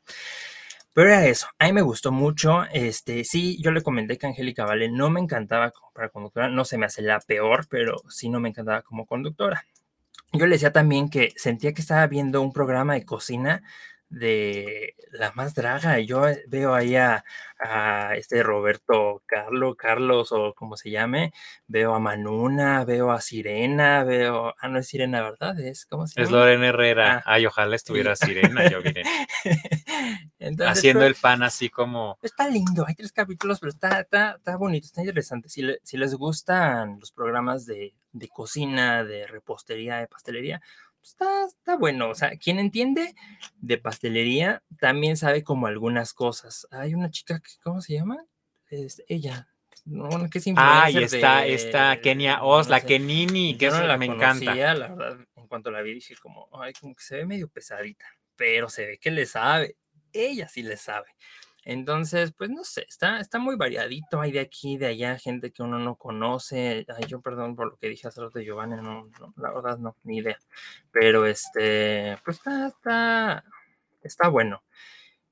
[0.93, 2.65] Pero era eso, a mí me gustó mucho.
[2.73, 6.65] Este, sí, yo le comenté que Angélica Vale no me encantaba como para conductora, no
[6.65, 9.65] se me hace la peor, pero sí no me encantaba como conductora.
[10.33, 13.63] Yo le decía también que sentía que estaba viendo un programa de cocina
[14.11, 16.01] de la más draga.
[16.01, 17.25] Yo eh, veo ahí a,
[18.17, 21.33] este Roberto Carlos, Carlos o como se llame,
[21.67, 25.61] veo a Manuna, veo a Sirena, veo, ah, no es Sirena, ¿verdad?
[25.61, 26.25] Es, ¿cómo se llama?
[26.25, 27.17] Es Lorena Herrera.
[27.19, 27.35] Ah.
[27.35, 29.03] Ay, ojalá estuviera Sirena, yo miré.
[30.67, 32.19] Haciendo el pan así como...
[32.23, 35.51] Está lindo, hay tres capítulos, pero está, está, está bonito, está interesante.
[35.51, 40.63] Si, si les gustan los programas de, de cocina, de repostería, de pastelería,
[41.03, 42.11] está, está bueno.
[42.11, 43.15] O sea, quien entiende
[43.57, 46.67] de pastelería también sabe como algunas cosas.
[46.71, 48.25] Hay una chica que, ¿cómo se llama?
[48.69, 49.49] Es ella.
[49.85, 54.07] No, que es ah, y está, está Kenia Oz, la Kenini, que no la me
[54.07, 54.55] encanta.
[54.55, 58.05] La verdad, en cuanto la vi dije como, ay, como que se ve medio pesadita,
[58.37, 59.77] pero se ve que le sabe.
[60.13, 61.09] Ella sí le sabe.
[61.65, 64.21] Entonces, pues no sé, está, está muy variadito.
[64.21, 66.87] Hay de aquí, de allá, gente que uno no conoce.
[66.97, 69.95] Ay, yo perdón por lo que dije hace rato de Giovanni, no, la verdad no,
[70.05, 70.39] ni idea.
[70.91, 73.45] Pero este, pues está, está,
[74.03, 74.63] está bueno.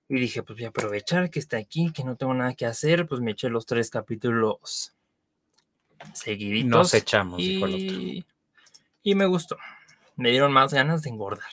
[0.09, 3.07] Y dije, pues voy a aprovechar que está aquí, que no tengo nada que hacer,
[3.07, 4.95] pues me eché los tres capítulos
[6.15, 6.71] seguiditos.
[6.71, 8.25] Nos echamos, y,
[9.03, 9.57] y me gustó.
[10.17, 11.51] Me dieron más ganas de engordar.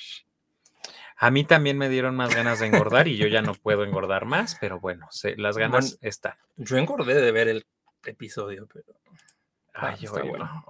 [1.17, 4.25] A mí también me dieron más ganas de engordar y yo ya no puedo engordar
[4.25, 5.07] más, pero bueno,
[5.37, 6.35] las ganas están.
[6.57, 7.65] Yo engordé de ver el
[8.05, 8.85] episodio, pero.
[9.77, 10.63] Ay, bueno.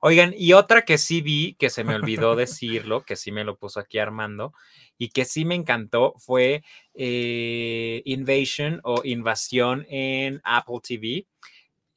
[0.00, 3.56] Oigan, y otra que sí vi, que se me olvidó decirlo, que sí me lo
[3.56, 4.54] puso aquí Armando,
[4.96, 6.62] y que sí me encantó, fue
[6.94, 11.26] eh, Invasion o Invasión en Apple TV.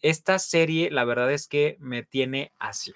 [0.02, 2.94] Esta serie, la verdad es que me tiene así.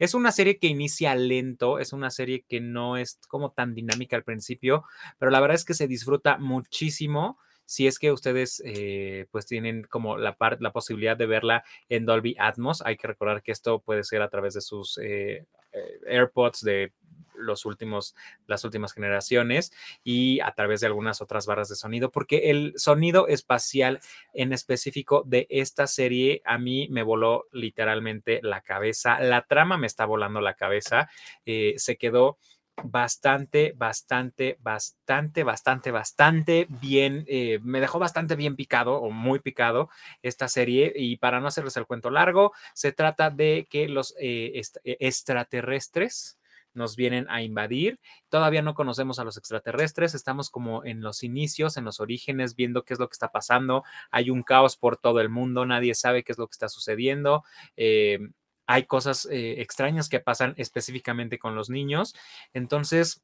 [0.00, 4.16] Es una serie que inicia lento, es una serie que no es como tan dinámica
[4.16, 4.84] al principio,
[5.18, 9.84] pero la verdad es que se disfruta muchísimo si es que ustedes eh, pues tienen
[9.84, 12.82] como la, la posibilidad de verla en Dolby Atmos.
[12.82, 16.92] Hay que recordar que esto puede ser a través de sus eh, eh, AirPods de
[17.40, 18.14] los últimos,
[18.46, 19.72] las últimas generaciones
[20.04, 24.00] y a través de algunas otras barras de sonido, porque el sonido espacial
[24.32, 29.86] en específico de esta serie a mí me voló literalmente la cabeza, la trama me
[29.86, 31.08] está volando la cabeza,
[31.44, 32.38] eh, se quedó
[32.84, 39.90] bastante, bastante, bastante, bastante, bastante bien, eh, me dejó bastante bien picado o muy picado
[40.22, 44.60] esta serie y para no hacerles el cuento largo, se trata de que los eh,
[44.84, 46.38] extraterrestres,
[46.74, 47.98] nos vienen a invadir.
[48.28, 52.84] Todavía no conocemos a los extraterrestres, estamos como en los inicios, en los orígenes, viendo
[52.84, 53.84] qué es lo que está pasando.
[54.10, 57.44] Hay un caos por todo el mundo, nadie sabe qué es lo que está sucediendo.
[57.76, 58.18] Eh,
[58.66, 62.14] hay cosas eh, extrañas que pasan específicamente con los niños.
[62.52, 63.22] Entonces,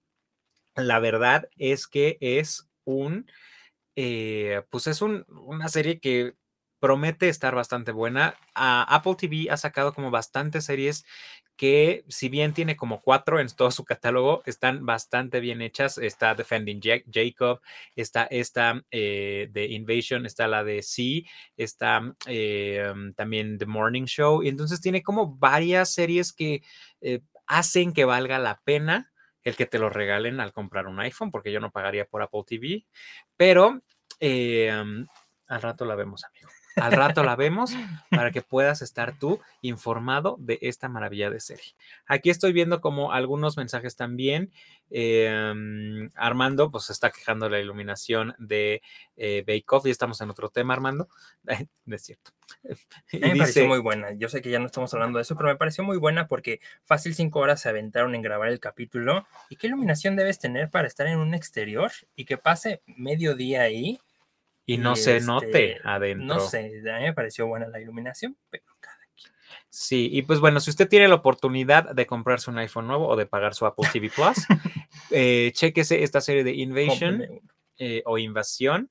[0.75, 3.27] la verdad es que es un
[3.97, 6.35] eh, pues es una serie que
[6.81, 8.37] promete estar bastante buena.
[8.55, 11.05] Ah, Apple TV ha sacado como bastantes series
[11.57, 15.99] que si bien tiene como cuatro en todo su catálogo, están bastante bien hechas.
[15.99, 16.81] Está Defending
[17.11, 17.61] Jacob,
[17.95, 21.23] está esta eh, de Invasion, está la de Sea,
[21.57, 24.43] está eh, también The Morning Show.
[24.43, 26.63] Y entonces tiene como varias series que
[27.01, 31.31] eh, hacen que valga la pena el que te lo regalen al comprar un iPhone,
[31.31, 32.85] porque yo no pagaría por Apple TV,
[33.37, 33.81] pero
[34.21, 36.49] al rato la vemos, amigo.
[36.77, 37.73] Al rato la vemos
[38.11, 41.75] para que puedas estar tú informado de esta maravilla de serie.
[42.07, 44.53] Aquí estoy viendo como algunos mensajes también.
[44.91, 48.83] Em, Armando, pues está quejando la iluminación de
[49.17, 49.87] eh, Bake Off.
[49.87, 51.09] Y estamos en otro tema, Armando.
[51.87, 52.33] es cierto.
[53.13, 54.13] me pareció muy buena.
[54.13, 56.61] Yo sé que ya no estamos hablando de eso, pero me pareció muy buena porque
[56.85, 59.27] fácil cinco horas se aventaron en grabar el capítulo.
[59.49, 63.63] ¿Y qué iluminación debes tener para estar en un exterior y que pase medio día
[63.63, 63.99] ahí?
[64.67, 66.27] Y no se note este, adentro.
[66.27, 69.33] No sé, a mí me pareció buena la iluminación, pero cada quien.
[69.71, 73.17] Sí, y pues bueno, si usted tiene la oportunidad de comprarse un iPhone nuevo o
[73.17, 74.37] de pagar su Apple TV Plus,
[75.11, 77.25] eh, chéquese esta serie de Invasion
[77.79, 78.91] eh, o Invasión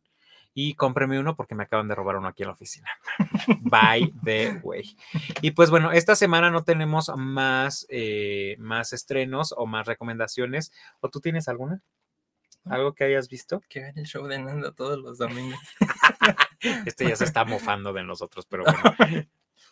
[0.58, 2.90] y cómpreme uno porque me acaban de robar uno aquí en la oficina.
[3.60, 4.96] By the way.
[5.42, 10.72] Y pues bueno, esta semana no tenemos más, eh, más estrenos o más recomendaciones.
[11.02, 11.82] ¿O tú tienes alguna?
[12.66, 13.62] ¿Algo que hayas visto?
[13.70, 15.60] Que ven el show de Nando todos los domingos.
[16.86, 19.26] este ya se está mofando de nosotros, pero bueno.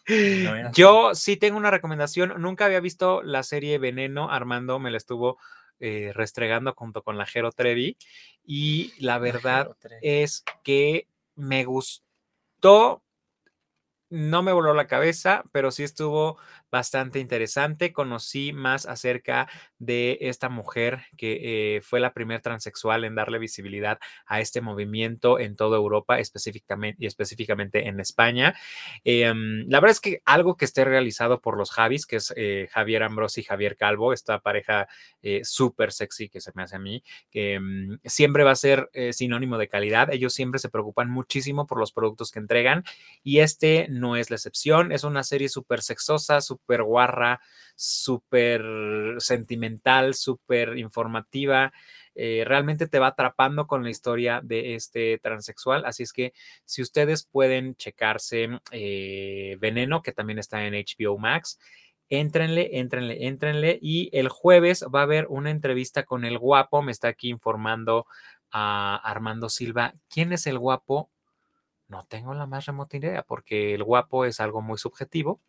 [0.73, 2.33] Yo sí tengo una recomendación.
[2.41, 4.29] Nunca había visto la serie Veneno.
[4.29, 5.37] Armando me la estuvo
[5.79, 7.97] eh, restregando junto con la Jero Trevi.
[8.45, 13.01] Y la verdad es que me gustó.
[14.09, 16.37] No me voló la cabeza, pero sí estuvo
[16.73, 17.93] bastante interesante.
[17.93, 19.47] Conocí más acerca
[19.77, 25.37] de esta mujer que eh, fue la primera transexual en darle visibilidad a este movimiento
[25.37, 28.55] en toda Europa específicamente, y específicamente en España.
[29.03, 32.67] Em, la verdad es que algo que esté realizado por los Javis, que es eh,
[32.71, 34.87] Javier Ambrosi y Javier Calvo, esta pareja
[35.21, 38.89] eh, súper sexy que se me hace a mí, que em, siempre va a ser
[39.11, 40.11] sinónimo de calidad.
[40.11, 42.83] Ellos siempre se preocupan muchísimo por los productos que entregan
[43.21, 44.91] y este no es la excepción.
[44.91, 47.41] Es una serie súper sexosa, súper súper guarra,
[47.75, 48.63] súper
[49.19, 51.73] sentimental, súper informativa.
[52.15, 55.83] Eh, realmente te va atrapando con la historia de este transexual.
[55.85, 56.33] Así es que
[56.65, 61.59] si ustedes pueden checarse eh, Veneno, que también está en HBO Max,
[62.09, 63.79] éntrenle, éntrenle, éntrenle.
[63.81, 66.81] Y el jueves va a haber una entrevista con el guapo.
[66.81, 68.05] Me está aquí informando
[68.51, 69.95] a Armando Silva.
[70.09, 71.09] ¿Quién es el guapo?
[71.93, 75.41] No tengo la más remota idea porque el guapo es algo muy subjetivo,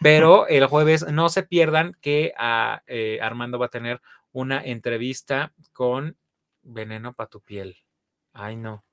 [0.00, 4.00] pero el jueves no se pierdan que a, ah, eh, Armando va a tener
[4.30, 6.16] una entrevista con
[6.62, 7.76] Veneno para tu piel.
[8.32, 8.84] Ay, no.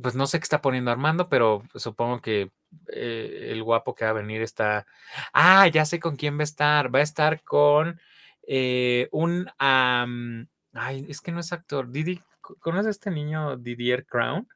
[0.00, 2.52] Pues no sé qué está poniendo Armando, pero supongo que
[2.86, 4.86] eh, el guapo que va a venir está.
[5.32, 6.94] Ah, ya sé con quién va a estar.
[6.94, 8.00] Va a estar con
[8.46, 9.50] eh, un.
[9.58, 11.90] ay, es que no es actor.
[11.90, 12.22] Didi,
[12.60, 14.46] ¿conoces a este niño Didier Crown?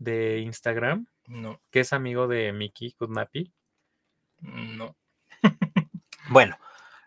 [0.00, 1.06] De Instagram?
[1.28, 1.60] No.
[1.70, 3.52] Que es amigo de Mickey Kudnapi.
[4.40, 4.96] No.
[6.30, 6.56] bueno,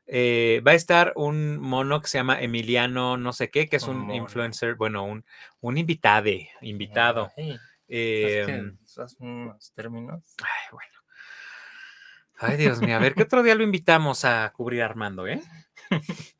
[0.06, 3.88] eh, va a estar un mono que se llama Emiliano no sé qué, que es
[3.88, 5.26] un, influencer, bueno, un,
[5.60, 7.32] un invitade, invitado.
[7.36, 7.60] Ay,
[9.20, 10.36] unos términos.
[10.42, 10.94] Ay, bueno.
[12.38, 15.42] Ay, Dios mío, a ver, ¿qué otro día lo invitamos a cubrir Armando, eh?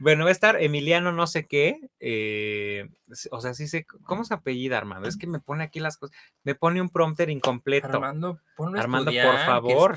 [0.00, 2.88] Bueno, va a estar Emiliano no sé qué, eh,
[3.30, 5.08] o sea, sí sé, ¿cómo se apellida Armando?
[5.08, 7.88] Es que me pone aquí las cosas, me pone un prompter incompleto.
[7.88, 8.40] Armando,
[8.76, 9.96] Armando, por favor.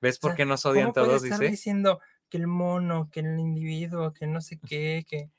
[0.00, 1.22] ¿Ves por qué nos odian todos?
[1.22, 1.50] Estar dice.
[1.50, 5.30] diciendo que el mono, que el individuo, que no sé qué, que...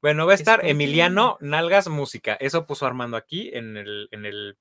[0.00, 2.34] Bueno, va a estar Emiliano Nalgas Música.
[2.40, 4.58] Eso puso Armando aquí en el, en el,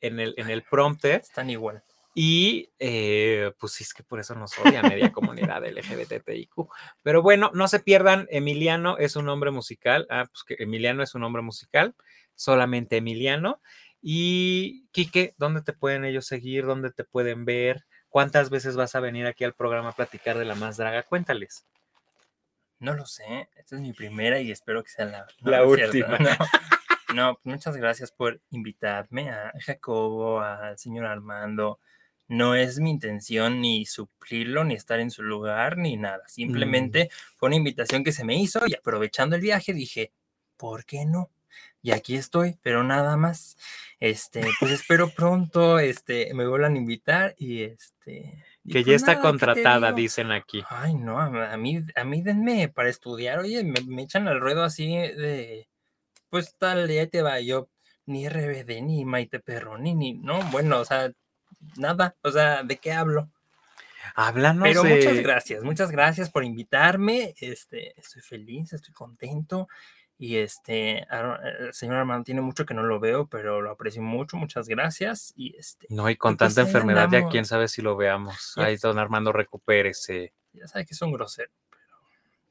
[0.00, 1.20] en el, en el prompter.
[1.20, 1.84] Están igual.
[2.14, 6.68] Y eh, pues sí, es que por eso nos odia media comunidad LGBTIQ.
[7.02, 10.06] Pero bueno, no se pierdan, Emiliano es un nombre musical.
[10.08, 11.94] Ah, pues que Emiliano es un nombre musical,
[12.36, 13.60] solamente Emiliano.
[14.00, 16.66] Y Quique, ¿dónde te pueden ellos seguir?
[16.66, 17.84] ¿Dónde te pueden ver?
[18.10, 21.02] ¿Cuántas veces vas a venir aquí al programa a platicar de la más draga?
[21.02, 21.66] Cuéntales.
[22.78, 26.18] No lo sé, esta es mi primera y espero que sea la, la última.
[27.14, 31.80] no, muchas gracias por invitarme a Jacobo, al señor Armando,
[32.28, 36.24] no es mi intención ni suplirlo, ni estar en su lugar, ni nada.
[36.24, 36.28] Mm.
[36.28, 40.12] Simplemente fue una invitación que se me hizo y aprovechando el viaje dije,
[40.56, 41.30] ¿por qué no?
[41.82, 43.58] Y aquí estoy, pero nada más.
[44.00, 48.42] Este, pues espero pronto, este, me vuelvan a invitar y este.
[48.66, 50.64] que ya pues está contratada, dicen aquí.
[50.68, 53.40] Ay, no, a mí, a mí denme para estudiar.
[53.40, 55.68] Oye, me, me echan al ruedo así de,
[56.30, 57.68] pues tal, ya te va, yo,
[58.06, 61.12] ni RBD, ni Maite Perroni, ni, no, bueno, o sea,
[61.76, 63.28] nada, o sea, ¿de qué hablo?
[64.14, 69.68] Háblanos Pero muchas gracias, muchas gracias por invitarme, este, estoy feliz, estoy contento,
[70.16, 74.36] y este, el señor Armando tiene mucho que no lo veo, pero lo aprecio mucho,
[74.36, 77.82] muchas gracias, y este, No, y con pues tanta ahí enfermedad ya quién sabe si
[77.82, 78.54] lo veamos.
[78.56, 80.32] Ay, don Armando, recupérese.
[80.52, 81.96] ya sabe que es un grosero, pero,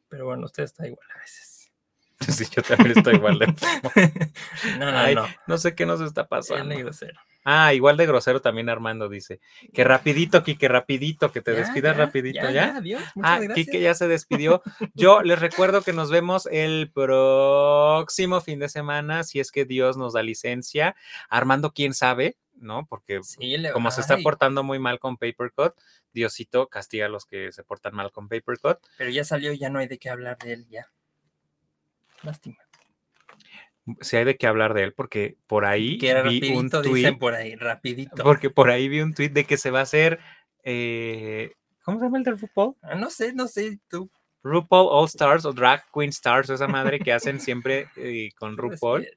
[0.09, 1.53] pero bueno, usted está igual a veces.
[2.29, 3.47] Sí, yo también estoy igual de.
[4.79, 6.73] No, no, Ay, no, No sé qué nos está pasando.
[6.73, 7.19] es grosero.
[7.43, 9.39] Ah, igual de grosero también Armando dice.
[9.73, 13.55] Que rapidito, Quique, rapidito, que te Ya, despidas ya, rapidito, ya, adiós, Ah, gracias.
[13.55, 14.61] Quique ya se despidió.
[14.93, 19.97] Yo les recuerdo que nos vemos el próximo fin de semana, si es que Dios
[19.97, 20.95] nos da licencia.
[21.29, 22.85] Armando, quién sabe, ¿no?
[22.85, 25.73] Porque Sí, como se está portando muy mal con Papercut,
[26.13, 28.77] Diosito castiga a los que se portan mal con Papercut.
[28.97, 30.87] Pero ya salió, ya no hay de qué hablar de él, ya.
[32.21, 32.57] Lástima.
[34.01, 36.93] Si hay de qué hablar de él, porque por ahí Que era vi un tweet,
[36.93, 38.23] dicen por ahí, rapidito.
[38.23, 40.19] porque por ahí vi un tweet de que se va a hacer,
[40.63, 41.51] eh,
[41.83, 42.75] ¿cómo se llama el del RuPaul?
[42.81, 44.09] Ah, no sé, no sé, tú.
[44.43, 49.07] RuPaul All Stars o Drag Queen Stars, esa madre que hacen siempre eh, con RuPaul.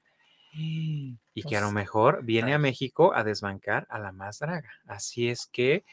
[0.59, 2.59] Y que a lo Pues, mejor viene a.
[2.59, 4.71] México a desbancar a la más draga.
[4.87, 5.85] Así es que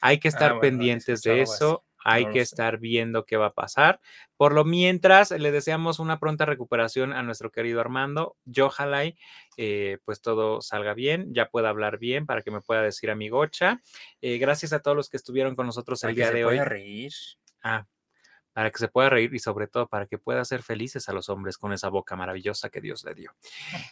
[0.00, 1.84] hay que Ah, estar bueno, pendientes de eso.
[2.04, 4.00] Hay que estar viendo qué va a pasar.
[4.36, 8.36] Por lo mientras, le deseamos una pronta recuperación a nuestro querido Armando.
[8.44, 9.16] Yo, ojalá y,
[9.56, 13.80] eh, pues todo salga bien, ya pueda hablar bien para que me pueda decir amigocha.
[14.20, 16.58] Eh, gracias a todos los que estuvieron con nosotros el día de hoy.
[16.58, 17.12] reír.
[17.62, 17.86] Ah,
[18.52, 21.28] para que se pueda reír y sobre todo para que pueda hacer felices a los
[21.28, 23.34] hombres con esa boca maravillosa que Dios le dio.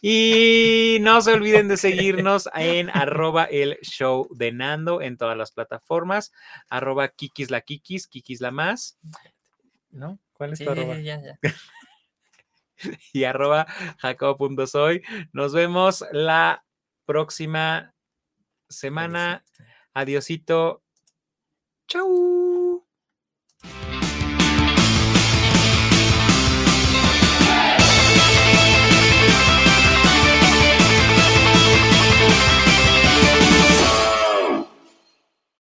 [0.02, 5.52] Y no se olviden de seguirnos en arroba el show de Nando en todas las
[5.52, 6.32] plataformas,
[6.68, 8.98] arroba Kikis la Kikis, Kikis la más.
[9.90, 10.18] ¿No?
[10.34, 10.98] ¿Cuál es Sí, tu arroba?
[10.98, 11.38] ya, ya.
[13.12, 13.66] Y arroba
[13.98, 15.02] jacobo.soy.
[15.32, 16.64] Nos vemos la
[17.04, 17.94] próxima
[18.68, 19.44] semana.
[19.92, 20.82] Adiosito.
[21.88, 22.86] Chau.